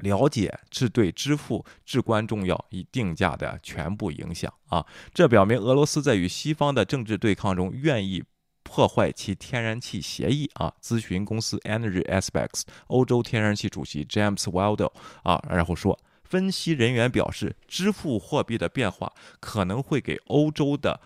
[0.00, 4.86] 了解，是对支付至关重要，以定价的全部影响啊！
[5.12, 8.24] 这表明俄罗斯在与西方的政治对抗中愿意。
[8.62, 10.72] 破坏其天然气协议啊！
[10.80, 14.92] 咨询公司 Energy Aspects 欧洲天然气主席 James Wilder
[15.24, 21.00] 啊，然后说，分析人员表示，支付货币的变化可能会给欧洲的。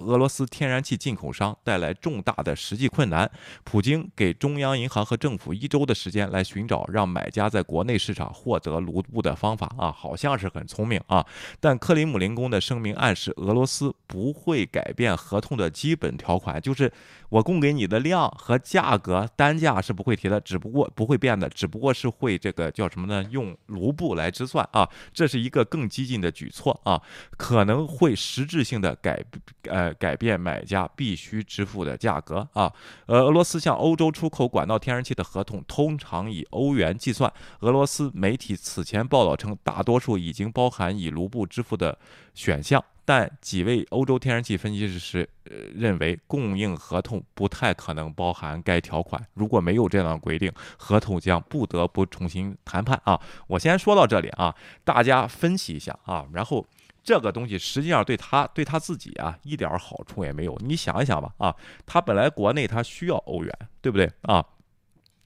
[0.00, 3.30] 俄罗斯天然气进口商带来重大的实际困难。
[3.64, 11.24] 普京给中央银行和政府一周的时间来寻找让买家在国内市场获得卢布的方法啊，好像是很聪明啊。
[11.60, 16.92] 但克里姆林宫的声明暗示，俄罗斯不会改变合同的基本条款，就是
[17.28, 23.22] 我供给你的量和价格单价是不会提的，只不过不会变的，只不过是会这个叫什么呢？
[23.30, 24.88] 用卢布来支算啊。
[25.12, 27.00] 这是一个更激进的举措啊，
[27.36, 29.24] 可能会实质性的改
[29.64, 29.89] 呃。
[29.94, 32.72] 改变买家必须支付的价格啊！
[33.06, 37.32] 呃，俄罗斯向欧洲出口管道天然气的合同通常以欧元计算。
[37.60, 41.98] 俄罗斯媒体此前报道称，大多数已经包含以卢布支付的
[42.34, 49.24] 选项，但几位欧洲天然气分析师呃认为，供应合同不太可能包含该条款。
[49.34, 53.20] 如果没有这样的规定，合同将不得不重新谈判啊！
[53.46, 56.66] 我先说到这里啊，大家分析一下啊，然后。
[57.10, 60.56] 这个东西实际上对他对他自己啊一点好处也没有。
[60.60, 61.52] 你想一想吧，啊，
[61.84, 64.46] 他本来国内他需要欧元，对不对啊？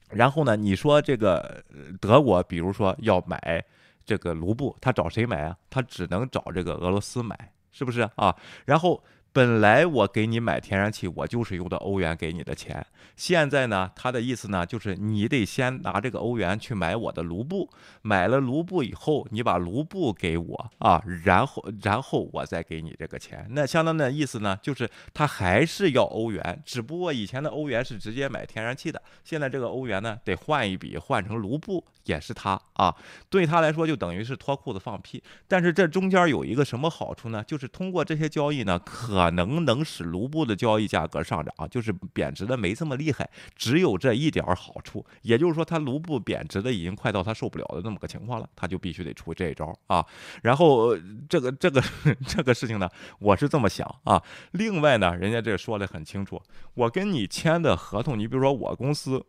[0.09, 1.63] 然后呢，你说这个
[2.01, 3.63] 德国，比如说要买
[4.03, 5.55] 这个卢布，他找谁买啊？
[5.69, 8.35] 他只能找这个俄罗斯买，是不是啊？
[8.65, 9.03] 然后。
[9.35, 12.85] 本来我给你买天然气，我就是用的欧元给你的钱。
[13.17, 17.69] 现在呢，他的意思呢，就是你得先拿这个欧元去买我的卢布，
[18.01, 23.45] 买了卢布以后，你把卢布给我啊，然后然后我再给你这个钱。
[23.49, 31.83] 那相当的意思呢，就是他还是要欧元，只不过以前的欧元是直接买天然气的，现在这个欧元呢，得换一笔，换成卢布。
[32.05, 32.95] 也是他啊，
[33.31, 35.23] 对他来说就等于是脱裤子放屁。
[35.47, 37.43] 但是这中间有一个什么好处呢？
[37.47, 43.29] 就是通过这些交易呢，可能能使卢布的交易价格上涨，就是贬值的没这么厉害。
[43.55, 50.05] 只有这一点好处，也就是说，他卢布贬值的已经快到他受不了的那么个情况了，他就必须得出这一招啊。
[50.43, 50.97] 然后
[51.29, 51.83] 这个这个
[52.27, 54.21] 这个事情呢，我是这么想啊。
[54.51, 56.41] 另外呢，人家这说的很清楚，
[56.73, 59.25] 我跟你签的合同，你比如说我公司。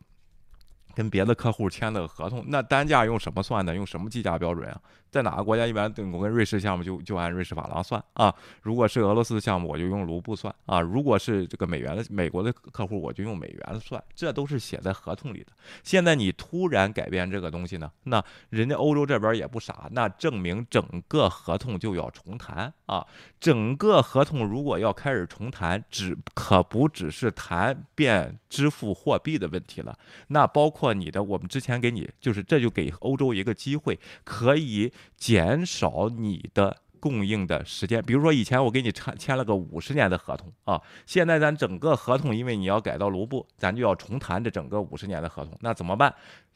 [0.94, 3.74] 跟别的客户签的合同，那单价用什么算的？
[3.74, 4.80] 用什么计价标准啊？
[5.16, 8.34] 在哪个国家一般，我跟瑞士项目就就按瑞士法郎算啊。
[8.60, 10.78] 如果是俄罗斯的项目，我就用卢布算啊。
[10.78, 14.02] 如果是这个美元的美国的客户，我就用美元算。
[14.14, 15.46] 这都是写在合同里的。
[15.82, 17.90] 现在你突然改变这个东西呢？
[18.02, 23.06] 那人家欧洲这边也不傻，那证明整个合同就要重谈啊。
[23.40, 29.98] 整个合同如果要开始重谈，只可不只是谈变支付货币的问题了，
[30.28, 34.92] 那包括你的，我们之前给你就是这就给欧洲一个机会，可以。
[35.16, 46.12] 减少你的供应的时间，比如说以前我给你签签了个五十年的合同啊，现在咱整个合同因为你要改到卢布，咱就要重谈这整个五十年的合同，那怎么办？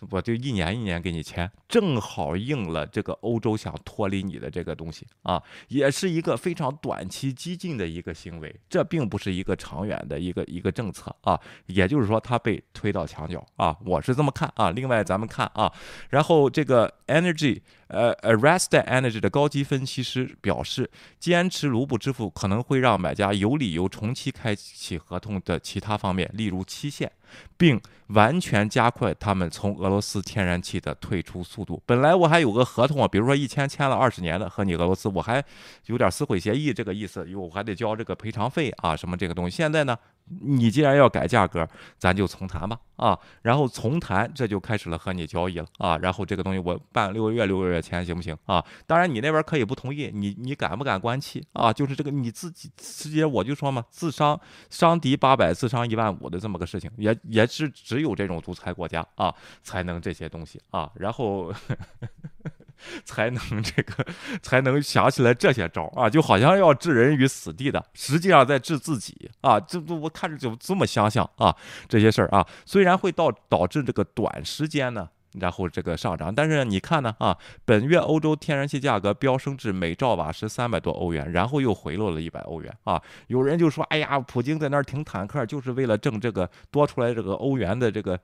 [0.09, 14.71] 我就一年一年给你签，正好应了这个欧洲想脱离你的这个东西啊，也是一个非常短期激进的一个行为，这并不是一个长远的一个一个政策啊，也就是说它被推到墙角啊，我是这么看啊。
[14.71, 15.71] 另外咱们看啊，
[16.09, 17.61] 然后这个 Energy
[17.91, 27.11] 呃 Arrest Energy 的高级分析师表示，坚持卢布支付可能会让买家有理由重启开启合同的其他方面，例如期限。
[27.57, 31.81] 并完全加快他们从俄罗斯天然气的退出速度。
[31.87, 35.41] 本来我还有个合同啊，比如说一签签了二十年的和你俄罗斯，我还
[35.87, 39.57] 有点撕毁协议这个意思，因为我还得交这个赔偿费啊什么这个东西。
[39.57, 39.97] 现在呢？
[40.41, 41.69] 你既然要改价格，
[41.99, 48.65] 咱就重谈吧，啊，然后重谈，这就开始了和你交易了，啊，然后这个东西我办六个月，六个月签行不行啊？
[48.87, 51.73] 当然你那边可以不同意，你你敢不敢关气啊？
[51.73, 61.53] 就是这个你自己直接我就说嘛，自伤伤敌八百，自伤一万五的这么个事情，也也是只有这种独裁国家啊才能这些东西啊，然后。
[63.05, 64.05] 才能这个，
[64.43, 69.59] 才能想起来这些招啊，就好像要置人于死地的，实际上在置自己啊。
[69.61, 71.55] 这我看着就这么相像啊，
[71.89, 75.09] 这些事儿啊，虽然会到导致这个短时间呢。
[75.39, 83.01] 然后这个上涨，但是你看呢啊，本月欧洲天然气价格飙升至每兆瓦时三百多欧元，然后又回落了一百欧元啊。
[83.29, 88.19] 有人就说，哎呀，普京在那儿停坦克，就是为了挣这个多出来这个欧元的这个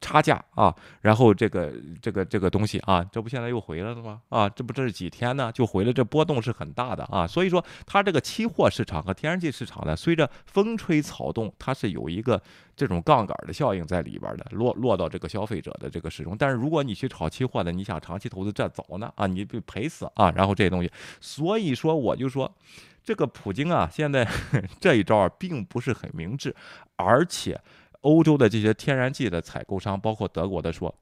[0.00, 4.20] 差价啊，然后这个这个这个东西啊，这不现在又回来了吗？
[4.28, 7.26] 啊，这不这是几天呢就回来，这波动是很大的啊。
[7.26, 12.40] 所以说，它这个期货市场和天然气市场呢，随着风吹草动，它是有一个
[12.74, 16.36] 这种杠杆的效应在里边的，落落到这个消费者的这个使用。
[16.38, 20.30] 但是如果你去炒期货的，你想长期投资这早呢啊，你被赔死啊。
[20.30, 20.90] 然后这些东西，
[21.20, 22.50] 所以说我就说，
[23.04, 24.26] 这个普京啊，现在
[24.80, 26.54] 这一招，并不是很明智，
[26.96, 27.60] 而且。
[28.06, 30.94] 欧洲的这些天然气的采购商，包括德国的，说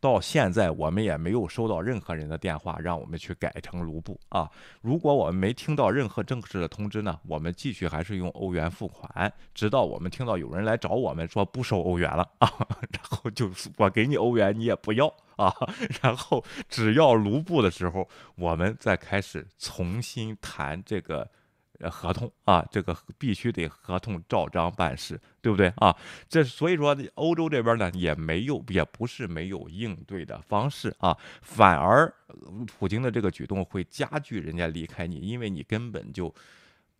[0.00, 4.50] 到现在我们也没有收到任何人的电话，让我们去改成卢布啊。
[4.80, 12.52] 如果我们没听到任何正式的通知呢，我们继续还是用欧元付款，直到我们听到有人来找我们说不收欧元了 啊，
[12.90, 15.54] 然后就我给你欧元你也不要啊，
[16.02, 21.30] 然后只要卢布的时候，我们再开始重新谈这个。
[21.82, 25.96] 合同啊，这个必须得合同照章办事，对不对啊？
[26.28, 32.12] 这所以说，欧洲这边呢也没有，也不是没有应对的方式啊，反而
[32.66, 36.34] 普京的这个举动会加剧人家离开你，因为你根本就。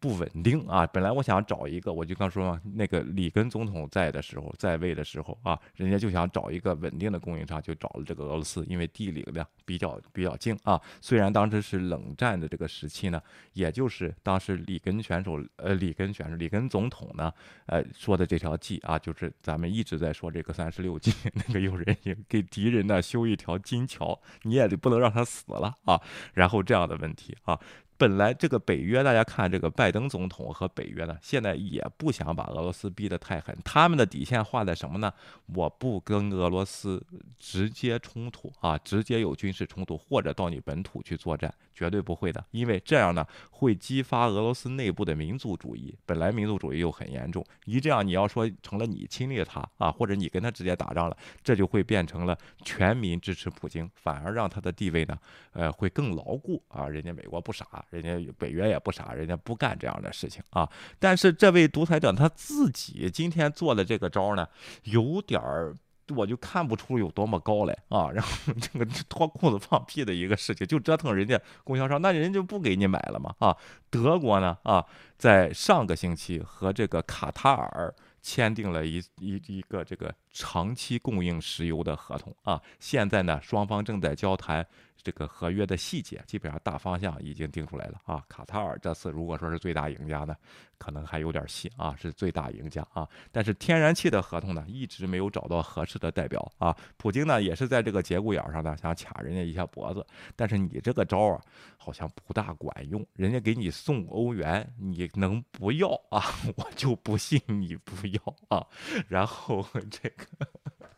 [0.01, 0.87] 不稳定啊！
[0.87, 10.81] 本来我想找一个，我就刚说嘛，那个里根总统在的时候，在位的时候啊，人家就想找一个稳定的供应商，就找了这个俄罗斯，因为地理呢比较比较近啊。
[11.01, 13.21] 虽然当时是冷战的这个时期呢，
[13.55, 17.33] 也就是当时里根选手，呃，里根选手，里根总统呢，
[17.67, 21.13] 呃，说的这条计啊，就是咱们一直在说这个三十六计，
[21.49, 26.01] 那个有人也给敌人呢修一条金桥，你也得不能让他死了啊，
[26.35, 27.59] 然后这样的问题啊。
[27.99, 33.59] 本来这个北约，大家看这个拜登总统和北约呢，现在也不想把俄罗斯逼得太狠。
[33.65, 35.13] 他们的底线画在什么呢？
[35.47, 37.05] 我不跟俄罗斯
[37.41, 42.45] 直接冲突啊，直接有军事冲突，或者到你本土去作战，绝对不会的。
[42.53, 45.93] 因为这样呢，会激发俄罗斯内部的民族主义。
[46.07, 55.19] 本来民族主义又很严重，一这样你要说成了你侵略他啊，或者你跟他直接打仗了，这就会变成了全民支持普京，反而让他的地位呢，
[55.51, 56.87] 呃，会更牢固啊。
[56.89, 57.67] 人家美国不傻。
[57.91, 60.69] 人家北约也不傻，人家不干这样的事情啊。
[60.99, 64.47] 但是这位独裁者他自己今天做的这个招呢，
[64.85, 65.75] 有点儿，
[66.15, 68.11] 我就看不出有多么高来啊。
[68.11, 73.57] 然后这个脱裤子放屁的一个事情，就折腾人家供销商，那人就不给你买了嘛啊。
[73.91, 74.85] 德国呢啊，
[75.17, 82.61] 在上个星期和这个卡塔尔签订了一一一个这个长期供应石油的合同啊。
[82.81, 84.67] 现在呢，双方正在交谈。
[85.01, 88.21] 这个合约的细节基本上大方向已经定出来了啊！
[88.29, 90.35] 卡塔尔这次如果说是最大赢家呢，
[90.77, 93.09] 可能还有点戏啊，是最大赢家啊。
[93.31, 96.77] 但是天然气的合同呢，一直没有找到合适的代表啊。
[96.97, 100.05] 普京呢，也是在这个节骨眼上呢，想卡人家一下脖子。
[100.35, 101.41] 但是你这个招啊，
[101.77, 103.07] 好像不大管用。
[103.15, 106.25] 人家给你送欧元，你能不要啊？
[106.59, 108.67] 我就不信你不要啊。
[109.07, 110.27] 然后这个。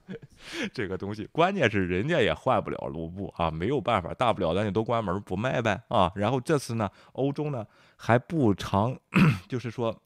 [0.72, 6.10] 这个东西，关键是人家也换不了卢布啊，没有办法，大不了咱就都关门不卖呗啊。
[6.16, 7.64] 然后这次呢，欧洲呢
[7.96, 8.98] 还不偿，
[9.46, 9.96] 就是说，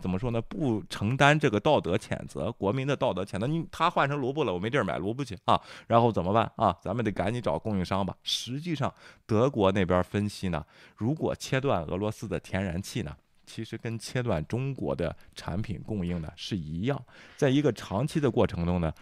[0.00, 3.46] 怎么说呢，不承担这个道德谴责，国民的道德谴责。
[3.46, 5.60] 你他换成卢布了，我没地儿买卢布去啊。
[5.86, 6.76] 然后怎么办啊？
[6.82, 8.16] 咱们得赶紧找供应商吧。
[8.24, 8.92] 实际上，
[9.24, 10.64] 德国那边分析呢，
[10.96, 13.14] 如果切断俄罗斯的天然气呢，
[13.46, 17.04] 其实跟切断中国的产品供应呢是一样，
[17.36, 18.92] 在一个长期的过程中呢。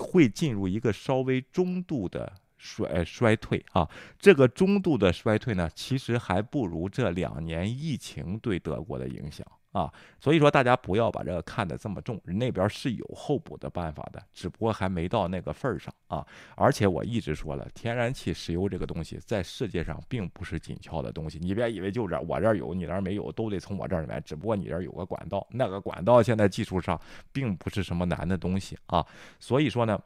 [0.00, 9.44] 会进入一个稍微中度的衰衰退啊，这个中度的衰退呢，其实还不如这两年疫情对德国的影响。
[9.72, 16.26] 啊，所以说大家不要把这个看得这么重，那边是有候补的办法的，只不过还没到那个份儿上啊。
[16.56, 24.18] 而且我一直说了，天然气、石油这个东西在世界上并不是紧俏的东西，你别以为就这我这儿有，你那儿没有，都得从我这儿买。
[24.20, 27.00] 只不过你这儿有个管道，那个管道现在技术上
[27.30, 29.06] 并不是什么难的东西啊。
[29.38, 30.00] 所以说呢。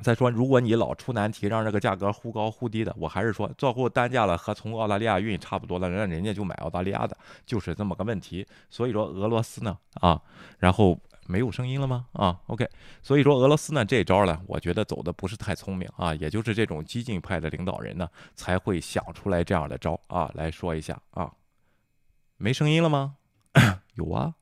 [0.00, 8.46] 再说，如果你老出难题，让这个价格忽高忽低的，我还是说，最后单价了和从澳大利亚运差不多了，让人家就买澳大利亚的，就是这么个问题。
[8.70, 10.22] 所以说，俄罗斯呢，啊，
[10.58, 12.06] 然后没有声音了吗？
[12.12, 12.68] 啊，OK，
[13.02, 20.30] 所以说俄罗斯呢这招呢，我觉得走的不是太聪明啊，也就是这种激进派的领导人呢才会想出来这样的招啊。
[20.34, 21.32] 来说一下啊，
[22.36, 23.16] 没声音了吗？
[23.94, 24.34] 有啊，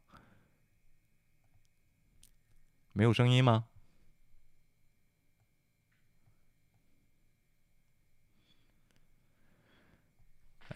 [2.92, 3.64] 没有声音吗？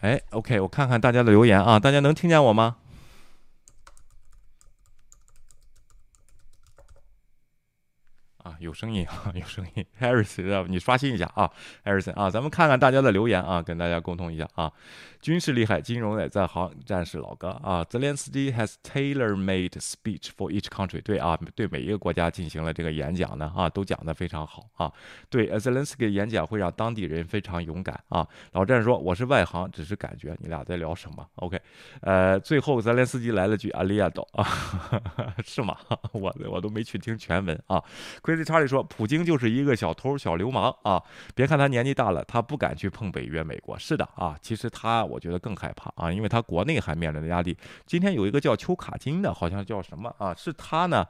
[0.01, 2.77] 哎，OK，我看看大家的留言啊，大家能听见我吗？
[8.59, 9.85] 有声音啊， 有声音。
[9.99, 11.49] Harrison，你刷新一下啊
[11.83, 14.71] ，Harrison 啊，咱们看看大家的留言啊，跟大家沟通一下啊。
[15.21, 17.83] 军事厉害，金融也在行，战士老哥啊。
[17.83, 20.99] 泽连斯基 has tailor-made speech for each country。
[21.03, 24.91] 对啊，对每一个国家进行了这个演讲呢啊，都讲得非常好啊。
[25.29, 28.27] 对，Zelensky 演讲会让当地人非常勇敢啊。
[28.53, 30.35] 老战士说我是外行，只是感觉。
[30.39, 31.61] 你俩在聊什么？OK，
[32.01, 34.43] 呃，最后泽连斯基来了句阿利亚岛啊，
[35.45, 35.77] 是吗？
[36.13, 37.83] 我我都没去听全文啊。
[38.23, 41.01] 亏查理说普京就是一个小偷小流氓啊。
[41.35, 43.77] 别看他年纪大了，他不敢去碰北约美国。
[43.77, 45.01] 是的啊，其实他。
[45.11, 47.57] 我觉得更害怕啊，因为他国内还面临着压力。
[47.85, 50.33] 今天有一个叫丘卡金的，好像叫什么啊？
[50.35, 51.05] 是他呢，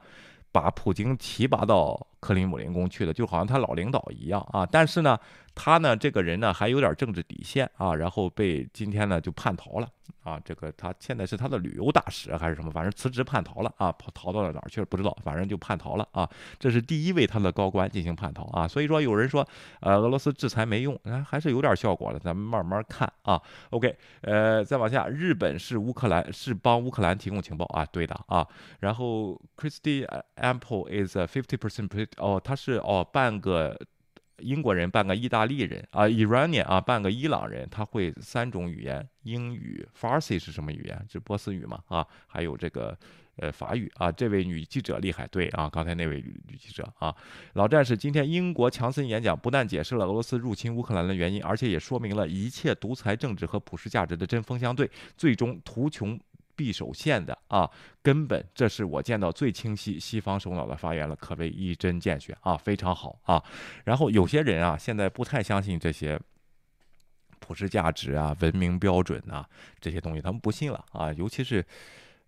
[0.50, 4.66] 把普京提拔到克里姆林宫去的，就好像他老领导一样啊。
[4.66, 5.16] 但是呢，
[5.54, 9.88] 他呢这个人呢还有点政治底线啊，然后被今天呢就叛逃了。
[10.22, 12.70] 啊，这个他现在是他的旅游大使还是什么？
[12.70, 16.28] 反正辞职叛逃了啊，跑逃到了哪儿去了不知道，反正就叛逃了啊。
[16.60, 18.68] 这是第一位他的高官进行叛逃啊。
[18.68, 19.46] 所以说有人说，
[19.80, 23.40] 呃，俄罗斯制裁没用，哎，还是有点效果的，咱们慢慢看啊。
[23.70, 28.46] OK，呃，再往下，日本是乌克兰是帮乌克兰提供情报啊，对的啊。
[28.78, 30.06] 然后 Christy
[30.36, 33.76] Ample is a fifty percent，哦，他是哦半个。
[34.38, 41.06] 英国人半个意大利人啊，Iranian 啊，半个伊朗人，他会三种语言，英语，Farsi 是什么语言？
[41.10, 41.80] 是波斯语嘛？
[41.86, 42.98] 啊，还有这个
[43.36, 44.10] 呃法语啊。
[44.10, 47.14] 这位女记者厉害，对啊，刚才那位女记者啊，
[47.54, 56.18] 老战士，今天英国强森演讲不但解释了俄罗斯入侵乌克兰的原因，而且也说明了一切独裁政治和普世价值的针锋相对，最终图穷。
[56.62, 57.68] 匕首现的啊，
[58.02, 63.42] 根本这是我见到最清晰西方首脑的发言了，可谓一针见血啊，非常好啊。
[63.84, 66.20] 然后有些人啊，现在不太相信这些
[67.40, 69.48] 普世价值啊、文明标准啊
[69.80, 71.12] 这些东西，他们不信了啊。
[71.14, 71.64] 尤其是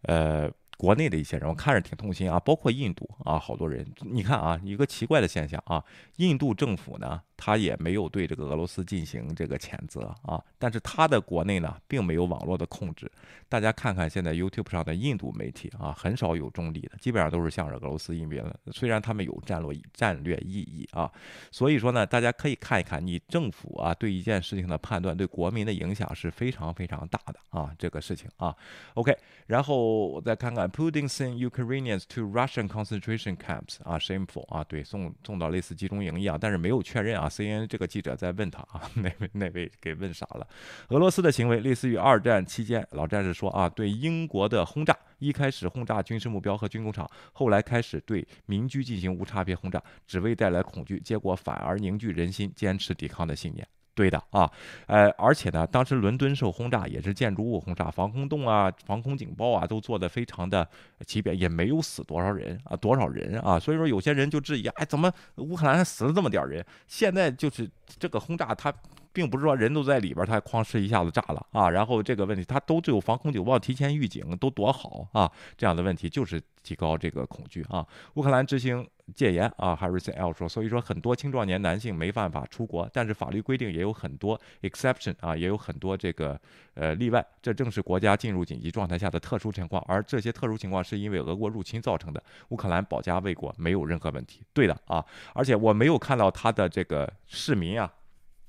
[0.02, 5.84] 呃国内的一些人，我看着挺痛心啊，包括印度啊，好多人，你看啊，一个奇怪的现象啊，
[6.16, 7.22] 印度政府呢。
[7.44, 13.10] 他也没有对这个俄罗斯进行这个谴责啊，但是他的国内呢，并没有网络的控制。
[13.50, 18.58] 大家看看现在 YouTube 上的印度媒体啊，很少有中立的，基本上都是向着俄罗斯一边的。
[18.72, 21.12] 虽然他们有战略战略意义啊，
[21.50, 28.56] 所以说呢，大家可以看一看，你政府啊对一件事情的判断，对国民的影响是非常非常大的啊，这个事情啊。
[28.94, 29.14] OK，
[29.48, 37.28] 然后我再看看，Putting some Ukrainians to Russian concentration camps 啊，shameful 啊，对，送送到类似集中营一样，但是没有确认啊。
[37.34, 40.46] ，CNN 这个记者在问他啊， 那位那位给问傻了。
[40.88, 53.66] 俄罗斯的行为类似于二战期间，老战士说啊，对英国的轰炸，一开始轰炸军事目标和军工厂，后来开始对民居进行无差别轰炸，只为带来恐惧，结果反而凝聚人心，坚持抵抗的信念。
[53.94, 54.50] 对的啊，
[54.86, 60.68] 呃，而且呢，当时伦敦受轰炸也是建筑物轰炸，防空洞啊、防空警报啊都做的非常的
[61.06, 66.64] 级别，也没有死多少人啊，多少人啊，所以说有些人就质疑，哎，怎么乌克兰死了这么点人？
[66.88, 68.74] 现在就是这个轰炸，它
[69.12, 77.86] 并不是说人都在里边，它哐哧一下子炸了啊，然后这个问题它都只有防空警报提前预警，都多好啊，这样的问题就是提高这个恐惧啊。
[78.14, 78.84] 乌克兰执行。
[79.14, 86.40] 戒严啊，Harrison L 说，所以说很多青壮年男性没办法出国，但是法律规定也有很多 exception 啊，也有很多这个
[86.72, 92.22] 呃例外，这正是国家进入紧急状态下的特殊情况，而这些特殊情况是因为俄国入侵造成的。
[92.48, 95.04] 乌克兰保家卫国没有任何问题，对的啊，
[95.34, 97.92] 而且我没有看到他的这个市民啊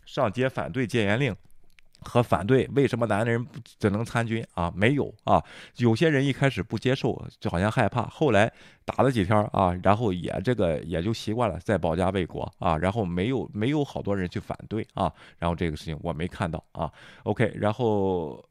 [0.05, 1.35] 上街反对戒严令。
[2.05, 3.45] 和反对为什么男人
[3.79, 4.71] 只能参军啊？
[4.75, 5.43] 没有啊，
[5.77, 8.51] 有些人一开始不接受，就好像害怕，后来
[8.85, 16.91] 打了几天啊，然后也这个也就习惯了，在保家卫国啊，然后没有没有好多人去反对啊，然后这个事情我没看到啊。
[17.23, 18.43] OK，然后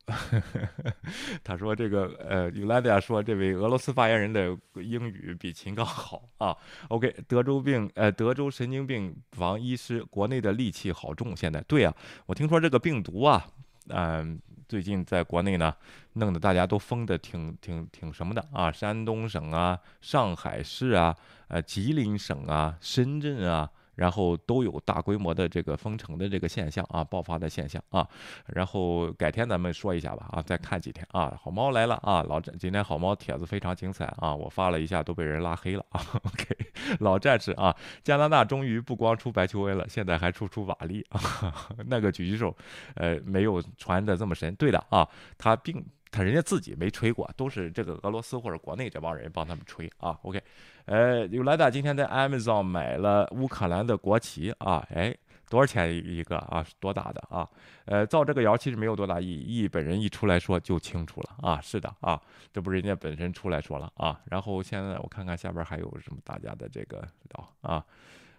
[1.44, 6.56] 他说这个呃，尤莱迪亚说这位俄罗斯发言人的英语比秦刚好啊。
[6.89, 11.94] OK，德州病呃，德州神经病王医师国内的戾气好重，现在对啊，
[12.26, 13.43] 我听说这个病毒啊。
[13.89, 15.74] 嗯，最近在国内呢，
[16.15, 18.73] 弄得大家都疯的挺挺挺什么的啊？
[18.73, 21.15] 山东省啊，上海市啊，
[21.48, 23.70] 呃，吉林省啊，深圳啊。
[23.94, 28.08] 然后都有大规模的这个封城的这个现象啊，爆发的现象啊。
[28.46, 31.38] 然后改天咱们说一下吧啊，再看几天啊。
[31.40, 36.00] 好猫来了啊，老战今天好猫帖子非常精彩啊，我发了一下都被人拉黑了啊。
[36.24, 36.56] OK，
[37.00, 41.20] 老战士啊，加拿大终于不光出白求恩了，现在还出出瓦力啊。
[41.86, 42.56] 那个狙击手，
[42.94, 44.54] 呃，没有传的这么神。
[44.56, 45.08] 对的啊，
[45.38, 50.18] 他并他人家自己没吹过，都是这个俄罗斯或者国内这帮人帮他们吹啊。
[50.22, 50.42] OK。
[50.86, 55.16] 呃，有莱达今天在 Amazon 买了乌克兰的国旗啊，哎，
[55.48, 56.65] 多少钱一个啊？
[56.78, 57.48] 多大的啊？
[57.86, 61.61] 呃，造这个谣其实没有多大意义，意义本人一出来说就清楚了啊。
[61.61, 62.20] 是的啊，
[62.52, 64.20] 这不是人家本身出来说了啊。
[64.27, 67.85] 然后现在我看看下边还有什么大家的这个聊啊。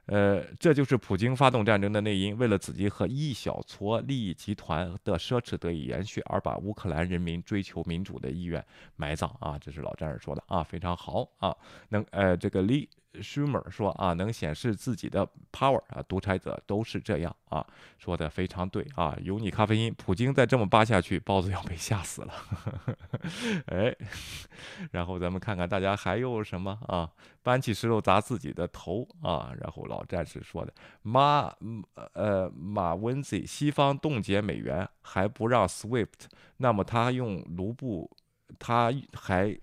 [0.07, 8.63] 呃，这就是普京发动战争的内因，为了自己和一小撮利益集团的奢侈得以延续，而把乌克兰人民追求民主的意愿
[8.95, 9.57] 埋葬啊！
[9.59, 11.55] 这是老战士说的啊，非常好啊，
[11.89, 12.87] 能呃，这个利。
[13.21, 17.65] Schumer 说啊，能显示自己的 power 啊，独裁者都是这样啊，
[17.97, 19.17] 说的非常对啊。
[19.21, 22.33] 有你咖啡因，普京再这么扒下去，包子要被吓死了。
[23.67, 23.95] 哎，
[24.91, 27.09] 然后咱们看看大家还有什么啊？
[27.43, 29.53] 搬起石头砸自己的头啊！
[29.61, 30.73] 然后老战士说的
[31.03, 31.53] 马
[32.13, 36.25] 呃马温西，西方冻结美元还不让 SWIFT，
[36.57, 38.09] 那么他用卢布。
[38.59, 39.57] 他还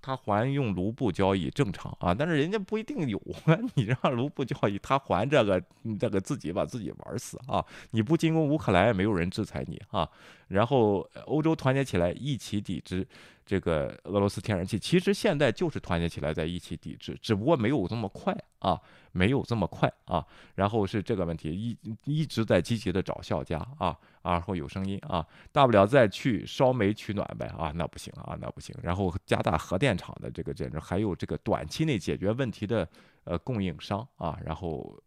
[0.00, 3.58] 他还用卢布交易正常啊，但是人家不一定有啊。
[3.74, 5.62] 你让卢布交易，他还这个
[5.98, 7.64] 这个自己把自己玩死啊！
[7.90, 10.08] 你不进攻乌克兰，没有人制裁你啊。
[10.48, 13.06] 然后欧洲团结起来，一起抵制。
[13.44, 18.78] 这个俄罗斯天然气其实现在就是团结起来在一起抵制，只不过没有这么快啊，
[19.10, 20.22] 没有这么快啊。
[20.54, 23.96] 然后是这个问题一一直在积极的找笑家啊，
[24.32, 28.74] 然后有声音啊，大不了再去烧煤取暖呗啊，那不行啊，那不行。
[28.82, 32.88] 然后加大核电厂的这个建设，还有这个短期内解决问题的
[33.24, 34.98] 呃供应商啊，然后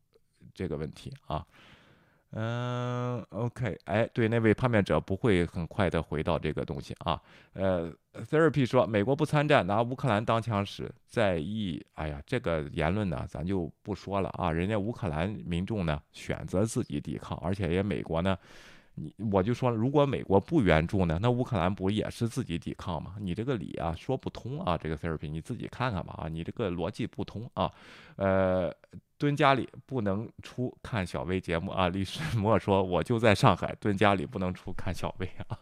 [0.54, 1.46] 这个问题啊。
[2.34, 7.22] 嗯，OK，哎，对，那位叛变者不会很快的回到这个东西啊。
[7.52, 14.50] 呃，Therapy 说美国不参战，拿乌克兰当枪使，在意，哎呀，这个言论呢，咱就不说了啊。
[14.50, 18.38] 人家乌克兰民众呢选择自己抵抗，而且也美国呢，
[18.96, 23.16] 你我就说，如果美国不援助呢，那乌克兰不也是自己抵抗吗？
[23.20, 27.72] 你这个理啊说不通啊，这个菲尔宾你自己看看吧啊，你这个逻辑不通啊，
[28.16, 28.74] 呃。
[29.18, 31.88] 蹲家里不能出看小薇节目啊！
[31.90, 35.56] 李世墨说：“我就在上海蹲家里不能出看小薇啊。”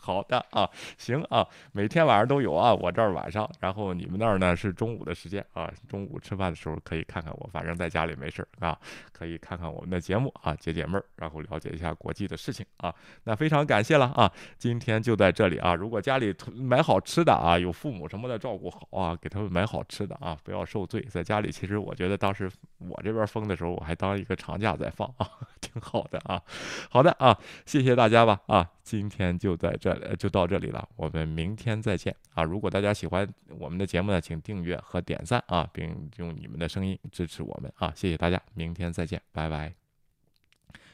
[0.02, 8.76] 好的啊，行啊，每天晚上都有啊，我这儿晚上，然后你们那儿呢是中午的时间啊，中午吃饭的时候可以看看我，反正在家里没事儿啊，
[9.12, 12.94] 可以看看我们的节目啊，解解闷儿，然后了解一下国际的事情啊。
[13.24, 15.74] 那非常感谢了啊，今天就在这里啊。
[15.74, 21.00] 如果家里买好吃的啊，有父母什么的照顾好啊，给他们买好吃的啊，不要受罪。
[21.10, 25.28] 在家里其实我觉得当时我这边封的时候，我还当一个长假在放啊，
[25.60, 26.42] 挺好的啊。
[26.88, 28.68] 好的啊，谢谢大家吧啊。
[28.90, 30.88] 今天就在这里，就到这里了。
[30.96, 32.42] 我们明天再见啊！
[32.42, 33.24] 如果大家喜欢
[33.56, 37.92] 我们的节目呢，请订阅和点赞啊，并用你们的声音支持我们啊！
[37.94, 39.72] 谢谢大家，明天再见，拜拜。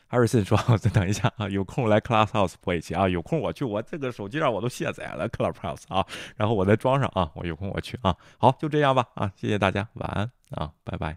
[0.09, 6.07] 哈瑞森说：“再等一下啊，有空来 Class House 播一期啊，有空我去，我这个手机上我都卸载了 Class House 啊，
[6.37, 8.15] 然后我再装上啊，我有空我去啊。
[8.37, 11.17] 好，就这样吧啊，谢谢大家，晚安啊，拜拜。”